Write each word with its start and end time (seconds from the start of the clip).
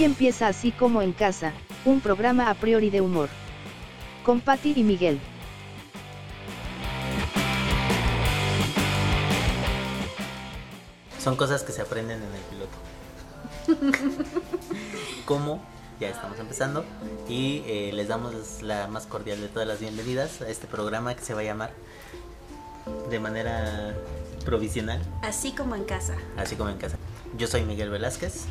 Aquí 0.00 0.06
empieza 0.06 0.48
así 0.48 0.72
como 0.72 1.02
en 1.02 1.12
casa, 1.12 1.52
un 1.84 2.00
programa 2.00 2.48
a 2.48 2.54
priori 2.54 2.88
de 2.88 3.02
humor. 3.02 3.28
Con 4.24 4.40
Patti 4.40 4.72
y 4.74 4.82
Miguel. 4.82 5.20
Son 11.18 11.36
cosas 11.36 11.64
que 11.64 11.72
se 11.72 11.82
aprenden 11.82 12.18
en 12.22 12.32
el 12.34 13.76
piloto. 13.76 14.08
¿Cómo? 15.26 15.62
Ya 16.00 16.08
estamos 16.08 16.38
empezando 16.38 16.82
y 17.28 17.62
eh, 17.66 17.90
les 17.92 18.08
damos 18.08 18.62
la 18.62 18.86
más 18.86 19.04
cordial 19.04 19.38
de 19.42 19.48
todas 19.48 19.68
las 19.68 19.80
bienvenidas 19.80 20.40
a 20.40 20.48
este 20.48 20.66
programa 20.66 21.14
que 21.14 21.22
se 21.22 21.34
va 21.34 21.42
a 21.42 21.44
llamar 21.44 21.72
de 23.10 23.20
manera 23.20 23.94
provisional, 24.46 25.02
Así 25.20 25.52
como 25.52 25.76
en 25.76 25.84
casa. 25.84 26.16
así 26.38 26.56
como 26.56 26.70
en 26.70 26.78
casa. 26.78 26.96
Yo 27.36 27.46
soy 27.46 27.64
Miguel 27.64 27.90
Velázquez 27.90 28.44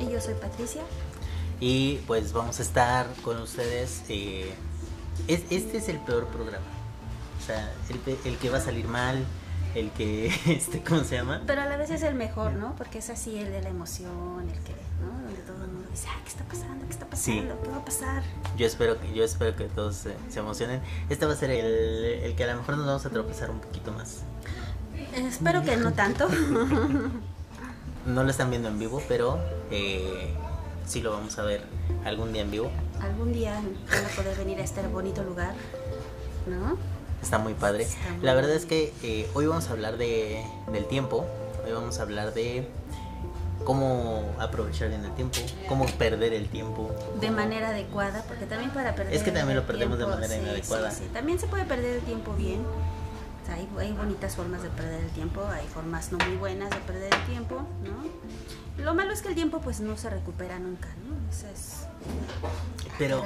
Y 0.00 0.10
yo 0.10 0.20
soy 0.20 0.34
Patricia. 0.34 0.82
y 1.60 1.96
pues 2.06 2.32
vamos 2.32 2.58
a 2.58 2.62
estar 2.62 3.06
con 3.24 3.38
ustedes. 3.40 4.02
eh, 4.08 4.52
es- 5.26 5.42
este 5.50 5.78
es 5.78 5.88
el 5.88 5.98
peor 5.98 6.26
programa. 6.28 6.64
O 7.42 7.44
sea, 7.46 7.72
el, 7.88 8.18
el 8.24 8.36
que 8.38 8.50
va 8.50 8.58
a 8.58 8.60
salir 8.60 8.86
mal, 8.86 9.24
el 9.74 9.90
que, 9.92 10.26
este, 10.46 10.82
¿cómo 10.82 11.02
se 11.04 11.16
llama? 11.16 11.42
Pero 11.46 11.62
a 11.62 11.66
la 11.66 11.76
vez 11.76 11.90
es 11.90 12.02
el 12.02 12.14
mejor, 12.14 12.52
¿no? 12.52 12.74
Porque 12.76 12.98
es 12.98 13.10
así 13.10 13.38
el 13.38 13.50
de 13.50 13.62
la 13.62 13.70
emoción, 13.70 14.48
el 14.48 14.58
que, 14.62 14.74
¿no? 15.00 15.10
Donde 15.24 15.40
todo 15.42 15.64
el 15.64 15.70
mundo 15.70 15.88
dice, 15.90 16.06
ah, 16.10 16.20
¿qué 16.22 16.28
está 16.30 16.44
pasando? 16.44 16.84
¿Qué 16.86 16.92
está 16.92 17.06
Sí. 17.16 17.40
pasando? 17.40 17.62
¿Qué 17.62 17.70
va 17.70 17.76
a 17.78 17.84
pasar? 17.84 18.22
Yo 18.56 18.66
espero 18.66 19.00
que, 19.00 19.12
yo 19.14 19.24
espero 19.24 19.56
que 19.56 19.64
todos 19.64 19.96
se, 19.96 20.14
se 20.28 20.38
emocionen. 20.40 20.80
Este 21.08 21.26
va 21.26 21.32
a 21.32 21.36
ser 21.36 21.50
el, 21.50 21.66
el 22.24 22.34
que 22.36 22.44
a 22.44 22.52
lo 22.52 22.58
mejor 22.60 22.76
nos 22.76 22.86
vamos 22.86 23.06
a 23.06 23.10
tropezar 23.10 23.50
un 23.50 23.60
poquito 23.60 23.90
más. 23.92 24.18
Espero 25.14 25.62
que 25.62 25.76
no 25.76 25.92
tanto. 25.92 26.28
No 28.08 28.24
lo 28.24 28.30
están 28.30 28.48
viendo 28.48 28.68
en 28.68 28.78
vivo, 28.78 29.02
pero 29.06 29.38
eh, 29.70 30.32
sí 30.86 31.02
lo 31.02 31.12
vamos 31.12 31.38
a 31.38 31.42
ver 31.42 31.60
algún 32.06 32.32
día 32.32 32.40
en 32.40 32.50
vivo. 32.50 32.70
Algún 33.02 33.34
día 33.34 33.52
van 33.52 34.04
a 34.04 34.08
poder 34.16 34.36
venir 34.38 34.58
a 34.58 34.64
este 34.64 34.80
bonito 34.86 35.22
lugar, 35.22 35.52
¿no? 36.46 36.78
Está 37.22 37.38
muy 37.38 37.52
padre. 37.52 37.82
Está 37.82 38.10
muy 38.14 38.24
La 38.24 38.32
verdad 38.32 38.52
es 38.52 38.64
que 38.64 38.94
eh, 39.02 39.28
hoy 39.34 39.46
vamos 39.46 39.68
a 39.68 39.72
hablar 39.72 39.98
de, 39.98 40.42
del 40.72 40.86
tiempo. 40.86 41.26
Hoy 41.66 41.72
vamos 41.72 41.98
a 41.98 42.02
hablar 42.02 42.32
de 42.32 42.66
cómo 43.64 44.24
aprovechar 44.38 44.88
bien 44.88 45.04
el 45.04 45.14
tiempo, 45.14 45.40
cómo 45.68 45.84
perder 45.84 46.32
el 46.32 46.48
tiempo. 46.48 46.90
De 47.20 47.30
manera 47.30 47.68
adecuada, 47.68 48.22
porque 48.26 48.46
también 48.46 48.70
para 48.70 48.94
perder 48.94 49.12
Es 49.12 49.22
que 49.22 49.32
también 49.32 49.58
lo 49.58 49.66
perdemos 49.66 49.98
de 49.98 50.06
manera 50.06 50.34
sí, 50.34 50.40
inadecuada. 50.40 50.90
sí, 50.90 51.04
sí. 51.04 51.10
También 51.12 51.38
se 51.38 51.46
puede 51.46 51.66
perder 51.66 51.96
el 51.96 52.02
tiempo 52.02 52.32
bien. 52.32 52.62
Hay, 53.48 53.68
hay 53.78 53.92
bonitas 53.92 54.36
formas 54.36 54.62
de 54.62 54.68
perder 54.70 55.02
el 55.04 55.10
tiempo, 55.10 55.42
hay 55.46 55.66
formas 55.68 56.12
no 56.12 56.18
muy 56.18 56.36
buenas 56.36 56.70
de 56.70 56.76
perder 56.76 57.12
el 57.14 57.26
tiempo, 57.26 57.66
¿no? 57.82 58.82
Lo 58.84 58.94
malo 58.94 59.12
es 59.12 59.22
que 59.22 59.28
el 59.28 59.34
tiempo 59.34 59.60
pues 59.60 59.80
no 59.80 59.96
se 59.96 60.08
recupera 60.10 60.58
nunca, 60.58 60.88
¿no? 61.08 61.16
Eso 61.30 61.46
es... 61.48 61.86
Pero 62.98 63.24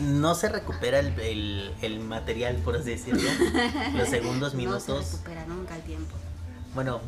no 0.00 0.34
se 0.34 0.48
recupera 0.48 1.00
el, 1.00 1.18
el- 1.20 1.74
el 1.82 2.00
material, 2.00 2.56
por 2.56 2.76
así 2.76 2.90
decirlo. 2.90 3.28
Los 3.96 4.08
segundos, 4.10 4.54
No 4.54 4.60
se 4.60 4.66
minutos. 4.66 5.12
recupera 5.12 5.44
nunca 5.46 5.74
el 5.76 5.82
tiempo. 5.82 6.14
Bueno, 6.74 7.00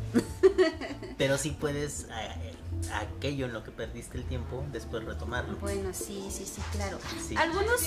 pero 1.19 1.39
sí 1.39 1.51
puedes 1.59 2.07
eh, 2.11 2.55
aquello 2.95 3.47
en 3.47 3.53
lo 3.53 3.63
que 3.65 3.71
perdiste 3.71 4.19
el 4.19 4.25
tiempo, 4.25 4.65
después 4.73 5.05
retomarlo. 5.05 5.57
Bueno, 5.59 5.91
sí, 5.93 6.27
sí, 6.31 6.45
sí, 6.45 6.61
claro. 6.73 6.99
Sí. 7.27 7.37
Algunos, 7.37 7.81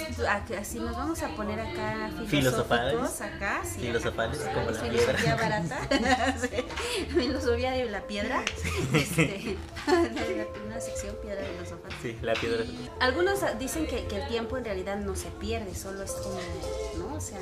si 0.64 0.80
nos 0.80 0.96
vamos 0.96 1.22
a 1.22 1.30
poner 1.36 1.60
acá 1.60 2.10
Filosofales. 2.28 2.94
filosóficos, 2.94 3.22
acá, 3.22 3.62
sí, 3.64 3.80
Filosofales, 3.82 4.42
acá, 4.42 4.54
como 4.54 4.72
la 4.72 4.80
filosofía 4.80 5.16
piedra. 5.16 5.36
barata, 5.42 5.88
filosofía 7.10 7.72
de 7.72 7.86
la 7.90 8.02
piedra, 8.08 8.44
este, 8.94 9.58
una 10.66 10.80
sección 10.80 11.16
piedra 11.22 11.44
filosofal. 11.44 11.92
Sí, 12.02 12.18
la 12.22 12.34
piedra. 12.34 12.64
Algunos 13.00 13.40
dicen 13.59 13.88
que, 13.88 14.06
que 14.08 14.22
el 14.22 14.28
tiempo 14.28 14.58
en 14.58 14.66
realidad 14.66 14.98
no 14.98 15.16
se 15.16 15.30
pierde, 15.30 15.76
solo 15.76 16.03
es 16.03 16.12
como, 16.12 16.40
¿no? 16.98 17.16
O 17.16 17.22
sea, 17.22 17.40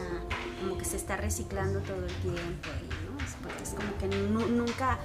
como 0.59 0.77
que 0.77 0.85
se 0.85 0.97
está 0.97 1.17
reciclando 1.17 1.79
todo 1.81 2.05
el 2.05 2.13
tiempo, 2.15 2.69
y, 2.81 3.11
¿no? 3.11 3.19
Es 3.25 3.35
porque 3.41 3.63
es 3.63 3.69
como 3.69 3.97
que 3.97 4.07
nu- 4.07 4.47
nunca, 4.47 4.99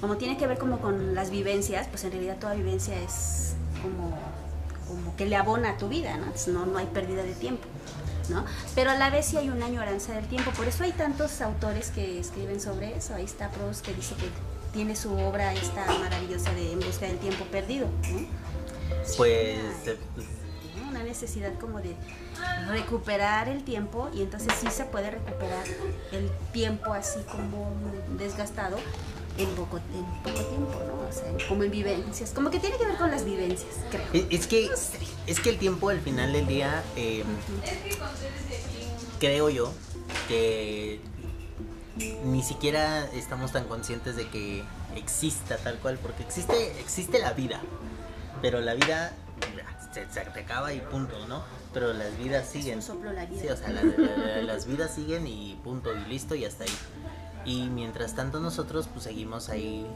como 0.00 0.16
tiene 0.16 0.36
que 0.36 0.46
ver 0.46 0.58
como 0.58 0.78
con 0.78 1.14
las 1.14 1.30
vivencias, 1.30 1.88
pues 1.88 2.04
en 2.04 2.12
realidad 2.12 2.38
toda 2.38 2.54
vivencia 2.54 2.98
es 3.00 3.54
como, 3.82 4.16
como 4.88 5.16
que 5.16 5.26
le 5.26 5.36
abona 5.36 5.70
a 5.70 5.76
tu 5.76 5.88
vida, 5.88 6.16
¿no? 6.16 6.24
Entonces 6.24 6.54
no, 6.54 6.66
no 6.66 6.78
hay 6.78 6.86
pérdida 6.86 7.22
de 7.22 7.34
tiempo. 7.34 7.66
¿no? 8.28 8.44
Pero 8.74 8.90
a 8.90 8.94
la 8.94 9.10
vez 9.10 9.26
sí 9.26 9.36
hay 9.36 9.50
una 9.50 9.66
añoranza 9.66 10.14
del 10.14 10.26
tiempo, 10.26 10.52
por 10.52 10.68
eso 10.68 10.84
hay 10.84 10.92
tantos 10.92 11.40
autores 11.40 11.90
que 11.90 12.20
escriben 12.20 12.60
sobre 12.60 12.96
eso. 12.96 13.14
Ahí 13.14 13.24
está 13.24 13.50
Proust 13.50 13.84
que 13.84 13.92
dice 13.92 14.14
que 14.14 14.28
tiene 14.72 14.94
su 14.94 15.12
obra 15.12 15.52
esta 15.52 15.84
maravillosa 15.98 16.52
de 16.52 16.72
En 16.72 16.80
busca 16.80 17.06
del 17.06 17.18
tiempo 17.18 17.44
perdido. 17.46 17.88
¿no? 18.12 18.26
Pues 19.16 19.58
eh, 19.86 19.98
una 20.88 21.02
necesidad 21.02 21.52
como 21.58 21.80
de 21.80 21.96
recuperar 22.68 23.48
el 23.48 23.64
tiempo 23.64 24.08
y 24.14 24.22
entonces 24.22 24.52
sí 24.60 24.68
se 24.70 24.84
puede 24.84 25.10
recuperar 25.10 25.64
el 26.12 26.30
tiempo 26.52 26.92
así 26.92 27.20
como 27.30 27.70
desgastado 28.16 28.76
en 29.38 29.48
poco, 29.50 29.78
en 29.78 30.04
poco 30.22 30.44
tiempo, 30.46 30.74
¿no? 30.86 31.08
O 31.08 31.12
sea, 31.12 31.48
como 31.48 31.64
en 31.64 31.70
vivencias, 31.70 32.30
como 32.30 32.50
que 32.50 32.58
tiene 32.60 32.76
que 32.76 32.86
ver 32.86 32.96
con 32.96 33.10
las 33.10 33.24
vivencias, 33.24 33.70
creo. 33.90 34.04
es, 34.12 34.24
es 34.30 34.46
que 34.46 34.70
es 35.26 35.40
que 35.40 35.50
el 35.50 35.58
tiempo 35.58 35.88
al 35.88 36.00
final 36.00 36.32
del 36.32 36.46
día 36.46 36.82
eh, 36.96 37.24
creo 39.18 39.50
yo 39.50 39.72
que 40.28 41.00
ni 42.24 42.42
siquiera 42.42 43.04
estamos 43.12 43.52
tan 43.52 43.64
conscientes 43.64 44.16
de 44.16 44.28
que 44.28 44.62
exista 44.96 45.56
tal 45.58 45.78
cual 45.78 45.98
porque 46.00 46.22
existe 46.22 46.80
existe 46.80 47.18
la 47.18 47.32
vida 47.32 47.60
pero 48.42 48.60
la 48.60 48.74
vida 48.74 49.12
se, 49.92 50.08
se 50.10 50.20
te 50.20 50.40
acaba 50.40 50.72
y 50.72 50.80
punto 50.80 51.26
no 51.26 51.42
pero 51.74 51.92
las 51.92 52.16
vidas 52.18 52.48
siguen 52.48 52.76
un 52.78 52.82
soplo 52.82 53.12
la 53.12 53.26
vida. 53.26 53.40
sí 53.42 53.48
o 53.48 53.56
sea 53.56 53.68
la- 53.70 53.82
la- 53.82 54.16
la- 54.16 54.42
las 54.42 54.66
vidas 54.66 54.94
siguen 54.94 55.26
y 55.26 55.58
punto 55.62 55.90
y 55.94 56.08
listo 56.08 56.34
y 56.34 56.44
hasta 56.44 56.64
ahí 56.64 56.70
y 57.44 57.64
mientras 57.68 58.14
tanto 58.14 58.40
nosotros 58.40 58.88
pues 58.92 59.04
seguimos 59.04 59.48
ahí 59.48 59.86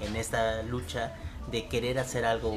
en 0.00 0.16
esta 0.16 0.62
lucha 0.62 1.14
de 1.50 1.66
querer 1.66 1.98
hacer 1.98 2.24
algo 2.24 2.54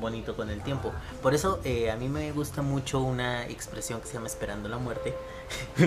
bonito 0.00 0.36
con 0.36 0.50
el 0.50 0.62
tiempo. 0.62 0.92
Por 1.22 1.34
eso 1.34 1.60
eh, 1.64 1.90
a 1.90 1.96
mí 1.96 2.08
me 2.08 2.30
gusta 2.32 2.62
mucho 2.62 3.00
una 3.00 3.46
expresión 3.48 4.00
que 4.00 4.06
se 4.06 4.14
llama 4.14 4.26
esperando 4.28 4.68
la 4.68 4.78
muerte. 4.78 5.14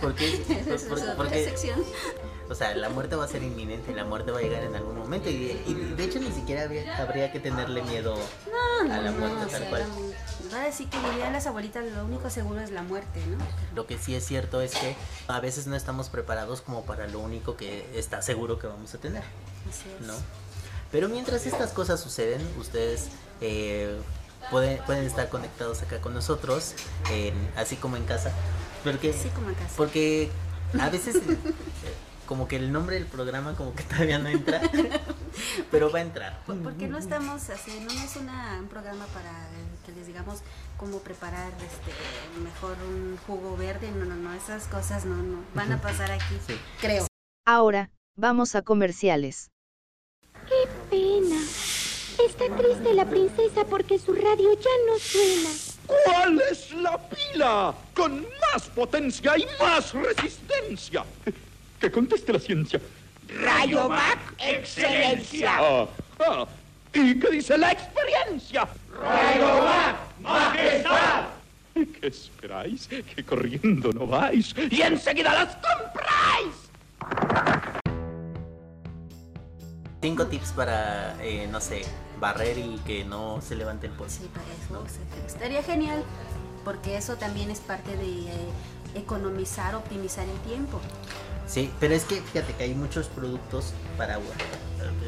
porque, 0.00 0.26
es 0.70 0.84
porque- 1.16 1.52
o 2.48 2.54
sea, 2.54 2.74
la 2.76 2.88
muerte 2.88 3.16
va 3.16 3.24
a 3.24 3.28
ser 3.28 3.42
inminente, 3.42 3.92
la 3.92 4.04
muerte 4.04 4.30
va 4.30 4.38
a 4.38 4.42
llegar 4.42 4.62
en 4.62 4.74
algún 4.76 4.96
momento 4.98 5.28
y, 5.28 5.60
y 5.66 5.74
de 5.96 6.04
hecho 6.04 6.20
ni 6.20 6.30
siquiera 6.30 6.62
habría, 6.62 6.96
habría 6.96 7.32
que 7.32 7.40
tenerle 7.40 7.82
miedo 7.82 8.14
No, 8.86 8.94
a 8.94 8.98
la 8.98 9.10
muerte 9.10 9.36
no, 9.42 9.46
tal 9.48 9.64
cual. 9.68 9.82
Va 10.52 10.62
a 10.62 10.64
decir 10.64 10.88
que 10.88 10.98
dirían 11.10 11.32
las 11.32 11.46
abuelitas, 11.46 11.84
lo 11.92 12.04
único 12.04 12.30
seguro 12.30 12.60
es 12.60 12.70
la 12.70 12.82
muerte, 12.82 13.20
¿no? 13.26 13.38
Lo 13.74 13.86
que 13.86 13.98
sí 13.98 14.14
es 14.14 14.24
cierto 14.24 14.60
es 14.60 14.72
que 14.74 14.96
a 15.28 15.40
veces 15.40 15.66
no 15.66 15.74
estamos 15.76 16.08
preparados 16.08 16.60
como 16.60 16.84
para 16.84 17.06
lo 17.08 17.20
único 17.20 17.56
que 17.56 17.86
está 17.98 18.22
seguro 18.22 18.58
que 18.58 18.66
vamos 18.66 18.94
a 18.94 18.98
tener. 18.98 19.22
Así 19.68 19.88
es. 20.00 20.06
¿no? 20.06 20.14
Pero 20.92 21.08
mientras 21.08 21.46
estas 21.46 21.72
cosas 21.72 22.00
suceden, 22.00 22.40
ustedes 22.58 23.08
eh, 23.40 23.98
pueden, 24.50 24.78
pueden 24.84 25.04
estar 25.04 25.28
conectados 25.28 25.82
acá 25.82 26.00
con 26.00 26.14
nosotros, 26.14 26.74
así 27.56 27.76
como 27.76 27.96
en 27.96 28.04
casa. 28.04 28.30
Porque, 28.84 29.10
Así 29.10 29.28
como 29.30 29.48
en 29.48 29.54
casa. 29.56 29.74
porque 29.76 30.30
a 30.78 30.88
veces 30.90 31.16
como 32.26 32.48
que 32.48 32.56
el 32.56 32.72
nombre 32.72 32.96
del 32.96 33.06
programa 33.06 33.54
como 33.54 33.74
que 33.74 33.82
todavía 33.84 34.18
no 34.18 34.28
entra, 34.28 34.60
pero 35.70 35.90
va 35.90 36.00
a 36.00 36.02
entrar. 36.02 36.42
¿Por, 36.44 36.62
por 36.62 36.74
qué 36.76 36.88
no 36.88 36.98
estamos 36.98 37.48
así? 37.50 37.80
No 37.80 37.90
es 37.92 38.16
una, 38.16 38.58
un 38.60 38.68
programa 38.68 39.06
para 39.06 39.32
que 39.84 39.92
les 39.92 40.06
digamos 40.06 40.40
cómo 40.76 40.98
preparar 40.98 41.52
este 41.52 41.92
mejor 42.42 42.76
un 42.86 43.16
jugo 43.26 43.56
verde. 43.56 43.90
No, 43.92 44.04
no, 44.04 44.16
no, 44.16 44.32
esas 44.34 44.66
cosas 44.66 45.04
no, 45.04 45.16
no 45.16 45.42
van 45.54 45.72
a 45.72 45.80
pasar 45.80 46.10
aquí. 46.10 46.36
Sí. 46.46 46.58
Creo. 46.80 47.06
Ahora, 47.46 47.90
vamos 48.16 48.54
a 48.54 48.62
comerciales. 48.62 49.50
pena. 50.90 51.40
Está 52.24 52.46
triste 52.56 52.94
la 52.94 53.04
princesa 53.04 53.64
porque 53.66 53.98
su 53.98 54.14
radio 54.14 54.52
ya 54.54 54.70
no 54.86 54.98
suena. 54.98 55.50
¿Cuál 55.86 56.40
es 56.50 56.72
la 56.72 56.98
pila? 57.08 57.74
Con 57.94 58.26
más 58.40 58.68
potencia 58.70 59.36
y 59.36 59.46
más 59.60 59.92
resistencia. 59.92 61.04
Que 61.80 61.90
conteste 61.90 62.32
la 62.32 62.38
ciencia. 62.38 62.80
Rayovac, 63.28 64.18
excelencia. 64.38 65.56
Ah, 65.58 65.88
ah. 66.20 66.46
¿Y 66.92 67.18
qué 67.18 67.30
dice 67.30 67.58
la 67.58 67.72
experiencia? 67.72 68.68
Rayovac, 68.90 69.96
majestad. 70.20 71.24
¿Qué 71.74 72.06
esperáis? 72.06 72.88
Que 72.88 73.24
corriendo 73.24 73.92
no 73.92 74.06
vais 74.06 74.54
y 74.70 74.80
enseguida 74.80 75.34
las 75.34 75.56
compráis. 75.56 76.54
Cinco 80.00 80.26
tips 80.26 80.52
para, 80.52 81.22
eh, 81.22 81.48
no 81.50 81.60
sé, 81.60 81.82
barrer 82.18 82.56
y 82.58 82.78
que 82.86 83.04
no 83.04 83.42
se 83.42 83.56
levante 83.56 83.88
el 83.88 83.92
polvo. 83.92 84.10
Sí, 84.10 84.30
para 84.32 84.46
eso 84.46 85.26
estaría 85.26 85.62
genial, 85.62 86.02
porque 86.64 86.96
eso 86.96 87.16
también 87.16 87.50
es 87.50 87.60
parte 87.60 87.94
de 87.96 88.20
eh, 88.20 88.48
economizar, 88.94 89.74
optimizar 89.74 90.26
el 90.26 90.38
tiempo. 90.48 90.80
Sí, 91.46 91.70
pero 91.80 91.94
es 91.94 92.04
que 92.04 92.20
fíjate 92.20 92.52
que 92.54 92.64
hay 92.64 92.74
muchos 92.74 93.06
productos 93.06 93.72
para 93.96 94.14
agua. 94.14 94.34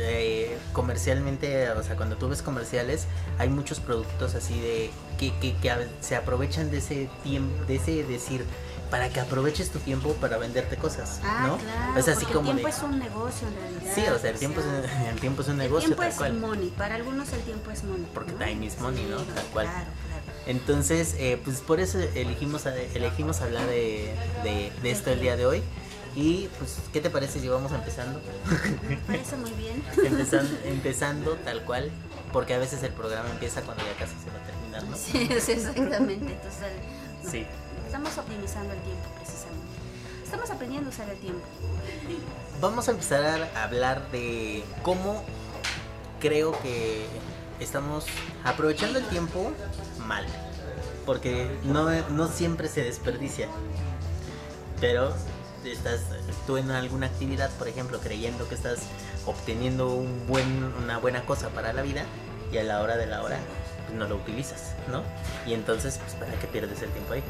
eh, 0.01 0.57
comercialmente, 0.73 1.71
o 1.71 1.83
sea, 1.83 1.97
cuando 1.97 2.17
tú 2.17 2.29
ves 2.29 2.43
comerciales, 2.43 3.07
hay 3.39 3.49
muchos 3.49 3.81
productos 3.81 4.35
así 4.35 4.59
de 4.61 4.91
que, 5.19 5.37
que, 5.41 5.57
que 5.57 5.73
se 6.01 6.15
aprovechan 6.17 6.71
de 6.71 6.79
ese 6.79 7.09
tiempo, 7.25 7.65
de 7.65 7.77
ese 7.77 8.05
decir, 8.05 8.45
para 8.91 9.09
que 9.09 9.21
aproveches 9.21 9.71
tu 9.71 9.79
tiempo 9.81 10.15
para 10.15 10.39
venderte 10.39 10.77
cosas, 10.77 11.21
Ah, 11.25 11.45
¿no? 11.47 11.59
claro, 11.59 11.99
es 11.99 12.09
así 12.09 12.25
como 12.27 12.51
el 12.53 12.57
tiempo 12.59 12.69
de- 12.69 12.75
es 12.77 12.83
un 12.83 12.99
negocio 12.99 13.49
en 13.49 13.55
realidad. 13.57 13.93
Sí, 13.95 14.01
o 14.09 14.19
sea, 14.19 14.31
el 14.31 14.37
o 14.37 14.39
tiempo, 14.39 14.61
sea, 14.63 14.79
es, 14.85 15.09
el 15.15 15.21
tiempo 15.21 15.43
es 15.43 15.49
un 15.49 15.53
El 15.55 15.59
negocio, 15.59 15.87
tiempo 15.89 16.03
tal 16.03 16.11
es 16.13 16.17
cual. 16.17 16.33
money, 16.35 16.73
para 16.77 16.95
algunos 16.95 17.33
el 17.33 17.41
tiempo 17.43 17.71
es 17.71 17.85
money. 17.85 18.07
Porque 18.15 18.33
¿no? 18.33 18.39
time 18.39 18.67
is 18.67 18.79
money, 18.81 19.05
¿no? 19.11 19.17
Tal 19.19 19.45
cual. 19.53 19.67
Claro, 19.67 19.85
claro. 20.07 20.39
Entonces, 20.47 21.15
eh, 21.19 21.39
pues 21.45 21.59
por 21.61 21.81
eso 21.81 21.99
elegimos, 22.15 22.65
elegimos 22.67 23.41
hablar 23.43 23.67
de, 23.67 24.15
de, 24.45 24.73
de 24.83 24.91
esto 24.91 25.11
el 25.11 25.21
día 25.21 25.37
de 25.37 25.45
hoy. 25.47 25.63
Y 26.15 26.49
pues, 26.59 26.79
¿qué 26.93 27.01
te 27.01 27.11
parece 27.11 27.41
si 27.41 27.49
vamos 27.49 27.71
empezando? 27.73 28.21
Me 28.89 28.97
parece 28.97 29.37
muy 29.37 29.51
bien. 29.53 29.83
empezando, 30.05 30.59
empezando 30.65 31.35
tal 31.45 31.63
cual, 31.65 31.91
porque 32.33 32.55
a 32.55 32.59
veces 32.59 32.83
el 32.83 32.93
programa 32.93 33.31
empieza 33.31 33.63
cuando 33.63 33.85
ya 33.85 33.93
casi 33.99 34.15
se 34.23 34.31
va 34.31 34.39
a 34.43 34.47
terminar, 34.47 34.85
¿no? 34.85 34.97
Sí, 34.97 35.29
sí, 35.41 35.53
exactamente. 35.53 36.33
Entonces, 36.33 36.63
el- 36.63 37.31
Sí. 37.31 37.47
estamos 37.87 38.17
optimizando 38.17 38.73
el 38.73 38.81
tiempo 38.81 39.03
precisamente. 39.17 39.67
Estamos 40.25 40.51
aprendiendo 40.51 40.91
a 40.91 40.93
usar 40.93 41.09
el 41.11 41.19
tiempo. 41.19 41.41
Vamos 42.61 42.89
a 42.89 42.91
empezar 42.93 43.49
a 43.55 43.65
hablar 43.65 44.11
de 44.11 44.65
cómo 44.83 45.23
creo 46.21 46.53
que 46.63 47.07
estamos 47.61 48.07
aprovechando 48.45 48.99
el 48.99 49.07
tiempo 49.07 49.53
mal, 50.07 50.27
porque 51.07 51.51
no, 51.65 51.89
no 52.11 52.29
siempre 52.29 52.69
se 52.69 52.83
desperdicia, 52.83 53.49
pero 54.81 55.15
estás 55.65 56.01
tú 56.47 56.57
en 56.57 56.71
alguna 56.71 57.07
actividad, 57.07 57.51
por 57.53 57.69
ejemplo, 57.69 57.99
creyendo 58.01 58.49
que 58.49 58.55
estás 58.55 58.81
obteniendo 59.27 59.89
un 59.93 60.27
buen, 60.27 60.65
una 60.83 60.99
buena 60.99 61.25
cosa 61.25 61.49
para 61.51 61.73
la 61.73 61.83
vida 61.83 62.05
y 62.53 62.59
a 62.59 62.65
la 62.65 62.81
hora 62.81 62.97
de 62.97 63.07
la 63.07 63.23
hora 63.23 63.39
pues, 63.87 63.99
no 63.99 64.07
lo 64.09 64.17
utilizas, 64.17 64.75
¿no? 64.91 65.03
Y 65.47 65.55
entonces, 65.55 65.99
pues, 65.99 66.15
¿para 66.15 66.33
qué 66.39 66.47
pierdes 66.47 66.81
el 66.83 66.91
tiempo 66.91 67.13
ahí? 67.15 67.23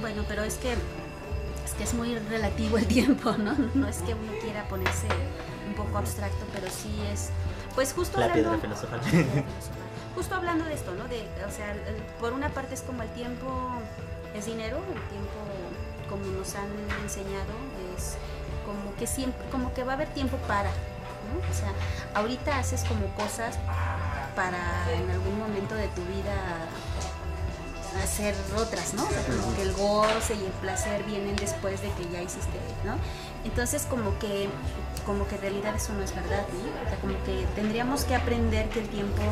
Bueno, 0.00 0.24
pero 0.28 0.42
es 0.44 0.54
que 0.56 0.72
es 0.72 1.74
que 1.76 1.84
es 1.84 1.94
muy 1.94 2.18
relativo 2.18 2.78
el 2.78 2.86
tiempo, 2.98 3.32
¿no? 3.38 3.54
No 3.74 3.88
es 3.88 3.98
que 3.98 4.14
uno 4.14 4.32
quiera 4.40 4.66
ponerse 4.68 5.08
un 5.66 5.74
poco 5.74 5.98
abstracto, 5.98 6.44
pero 6.52 6.66
sí 6.68 7.00
es 7.12 7.30
pues 7.74 7.92
justo 7.92 8.18
La 8.18 8.26
hablando 8.26 8.50
piedra 8.60 8.76
filosofal. 8.76 9.00
justo 10.14 10.34
hablando 10.34 10.64
de 10.64 10.74
esto, 10.74 10.94
¿no? 10.94 11.04
De, 11.06 11.20
o 11.46 11.50
sea, 11.50 11.74
por 12.18 12.32
una 12.32 12.48
parte 12.48 12.74
es 12.74 12.82
como 12.82 13.02
el 13.02 13.08
tiempo 13.10 13.70
es 14.34 14.46
dinero, 14.46 14.78
el 14.78 15.08
tiempo 15.08 15.38
como 16.08 16.24
nos 16.26 16.54
han 16.54 16.70
enseñado 17.02 17.52
es 17.96 18.16
como 18.66 18.94
que 18.96 19.06
siempre 19.06 19.48
como 19.50 19.72
que 19.74 19.84
va 19.84 19.92
a 19.92 19.94
haber 19.96 20.08
tiempo 20.08 20.36
para. 20.48 20.70
O 20.70 21.54
sea, 21.54 21.72
ahorita 22.14 22.58
haces 22.58 22.84
como 22.84 23.06
cosas 23.14 23.58
para 24.34 24.58
en 24.92 25.10
algún 25.10 25.38
momento 25.38 25.74
de 25.74 25.88
tu 25.88 26.02
vida 26.02 26.34
hacer 28.02 28.34
otras, 28.56 28.94
¿no? 28.94 29.04
O 29.04 29.08
sea, 29.10 29.22
como 29.24 29.54
que 29.54 29.62
el 29.62 29.72
goce 29.72 30.34
y 30.34 30.44
el 30.44 30.52
placer 30.52 31.02
vienen 31.04 31.36
después 31.36 31.80
de 31.82 31.90
que 31.92 32.08
ya 32.10 32.22
hiciste, 32.22 32.58
¿no? 32.84 32.96
Entonces 33.44 33.86
como 33.88 34.18
que 34.18 34.48
como 35.06 35.26
que 35.26 35.36
en 35.36 35.40
realidad 35.40 35.74
eso 35.74 35.92
no 35.94 36.02
es 36.02 36.14
verdad, 36.14 36.44
¿no? 36.52 36.86
O 36.86 36.88
sea, 36.88 36.98
como 37.00 37.14
que 37.24 37.46
tendríamos 37.54 38.04
que 38.04 38.14
aprender 38.14 38.68
que 38.68 38.80
el 38.80 38.88
tiempo 38.88 39.22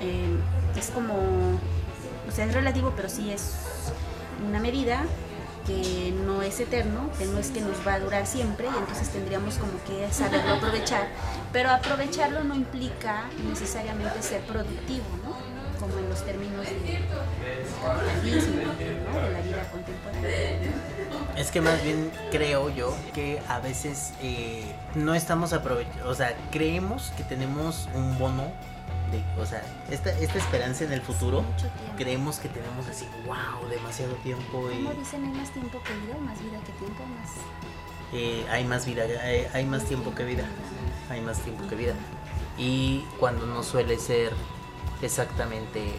eh, 0.00 0.36
es 0.76 0.90
como, 0.90 1.14
o 1.14 2.32
sea, 2.32 2.46
es 2.46 2.54
relativo, 2.54 2.92
pero 2.96 3.08
sí 3.08 3.30
es 3.30 3.54
una 4.46 4.60
medida 4.60 5.04
que 5.68 6.14
no 6.24 6.40
es 6.42 6.58
eterno, 6.60 7.10
que 7.18 7.26
no 7.26 7.38
es 7.38 7.50
que 7.50 7.60
nos 7.60 7.86
va 7.86 7.94
a 7.94 8.00
durar 8.00 8.26
siempre 8.26 8.66
y 8.66 8.78
entonces 8.78 9.10
tendríamos 9.10 9.56
como 9.56 9.72
que 9.84 10.10
saberlo 10.10 10.54
aprovechar. 10.54 11.08
Pero 11.52 11.70
aprovecharlo 11.70 12.42
no 12.42 12.54
implica 12.54 13.24
necesariamente 13.46 14.22
ser 14.22 14.40
productivo, 14.42 15.04
¿no? 15.22 15.36
Como 15.78 15.98
en 15.98 16.08
los 16.08 16.24
términos 16.24 16.64
de 16.66 17.00
la 19.32 19.40
vida 19.42 19.70
contemporánea. 19.70 20.72
Es 21.36 21.50
que 21.50 21.60
más 21.60 21.82
bien 21.84 22.10
creo 22.32 22.70
yo 22.70 22.96
que 23.14 23.40
a 23.46 23.60
veces 23.60 24.12
eh, 24.22 24.64
no 24.94 25.14
estamos 25.14 25.52
aprovechando, 25.52 26.08
o 26.08 26.14
sea, 26.14 26.34
creemos 26.50 27.12
que 27.16 27.22
tenemos 27.24 27.88
un 27.94 28.18
bono, 28.18 28.50
de, 29.10 29.22
o 29.40 29.46
sea, 29.46 29.62
esta, 29.90 30.10
esta 30.18 30.38
esperanza 30.38 30.84
en 30.84 30.92
el 30.92 31.00
futuro, 31.00 31.44
creemos 31.96 32.38
que 32.38 32.48
tenemos 32.48 32.86
así, 32.86 33.06
wow, 33.26 33.68
demasiado 33.68 34.14
tiempo 34.16 34.70
y 34.70 34.84
Como 34.84 34.94
dicen, 34.94 35.24
hay 35.24 35.32
más 35.32 35.50
tiempo 35.50 35.80
que 35.82 35.94
vida, 35.94 36.16
más 36.18 36.42
vida 36.42 36.58
que 36.64 36.72
tiempo, 36.72 37.04
más... 37.06 37.30
eh, 38.12 38.46
hay 38.50 38.64
más 38.64 38.86
vida, 38.86 39.04
hay, 39.22 39.46
hay 39.52 39.64
más 39.64 39.84
tiempo 39.84 40.14
que 40.14 40.24
vida, 40.24 40.44
hay 41.10 41.20
más 41.20 41.38
tiempo 41.40 41.66
que 41.68 41.74
vida. 41.74 41.94
Y 42.56 43.04
cuando 43.20 43.46
no 43.46 43.62
suele 43.62 43.98
ser 43.98 44.32
exactamente 45.02 45.92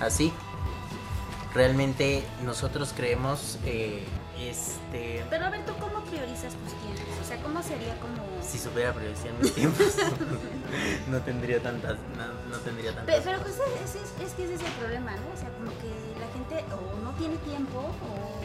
así, 0.00 0.32
realmente 1.54 2.24
nosotros 2.44 2.92
creemos, 2.94 3.58
eh, 3.64 4.04
este... 4.38 5.24
Pero 5.30 5.46
a 5.46 5.50
ver, 5.50 5.64
¿tú 5.64 5.72
cómo 5.80 6.00
priorizas 6.04 6.52
tus 6.54 6.72
tiempos? 6.82 7.15
O 7.26 7.28
sea, 7.28 7.42
¿cómo 7.42 7.60
sería 7.60 7.98
como...? 7.98 8.22
Si 8.40 8.56
supiera 8.56 8.92
priorizar 8.92 9.32
mis 9.42 9.52
tiempos, 9.52 9.96
no 11.08 11.18
tendría 11.22 11.60
tantas, 11.60 11.96
no, 12.16 12.24
no 12.48 12.56
tendría 12.62 12.94
tantas. 12.94 13.16
Pero, 13.24 13.40
pues 13.40 13.54
es, 13.84 13.96
es- 13.96 14.12
es 14.24 14.32
que 14.34 14.44
ese 14.44 14.54
es 14.54 14.60
el 14.60 14.70
problema, 14.78 15.10
¿no? 15.10 15.26
O 15.34 15.36
sea, 15.36 15.48
como 15.58 15.72
que 15.80 15.90
la 16.20 16.28
gente 16.32 16.64
o 16.72 17.00
no 17.02 17.10
tiene 17.18 17.36
tiempo 17.38 17.80
o 17.80 18.40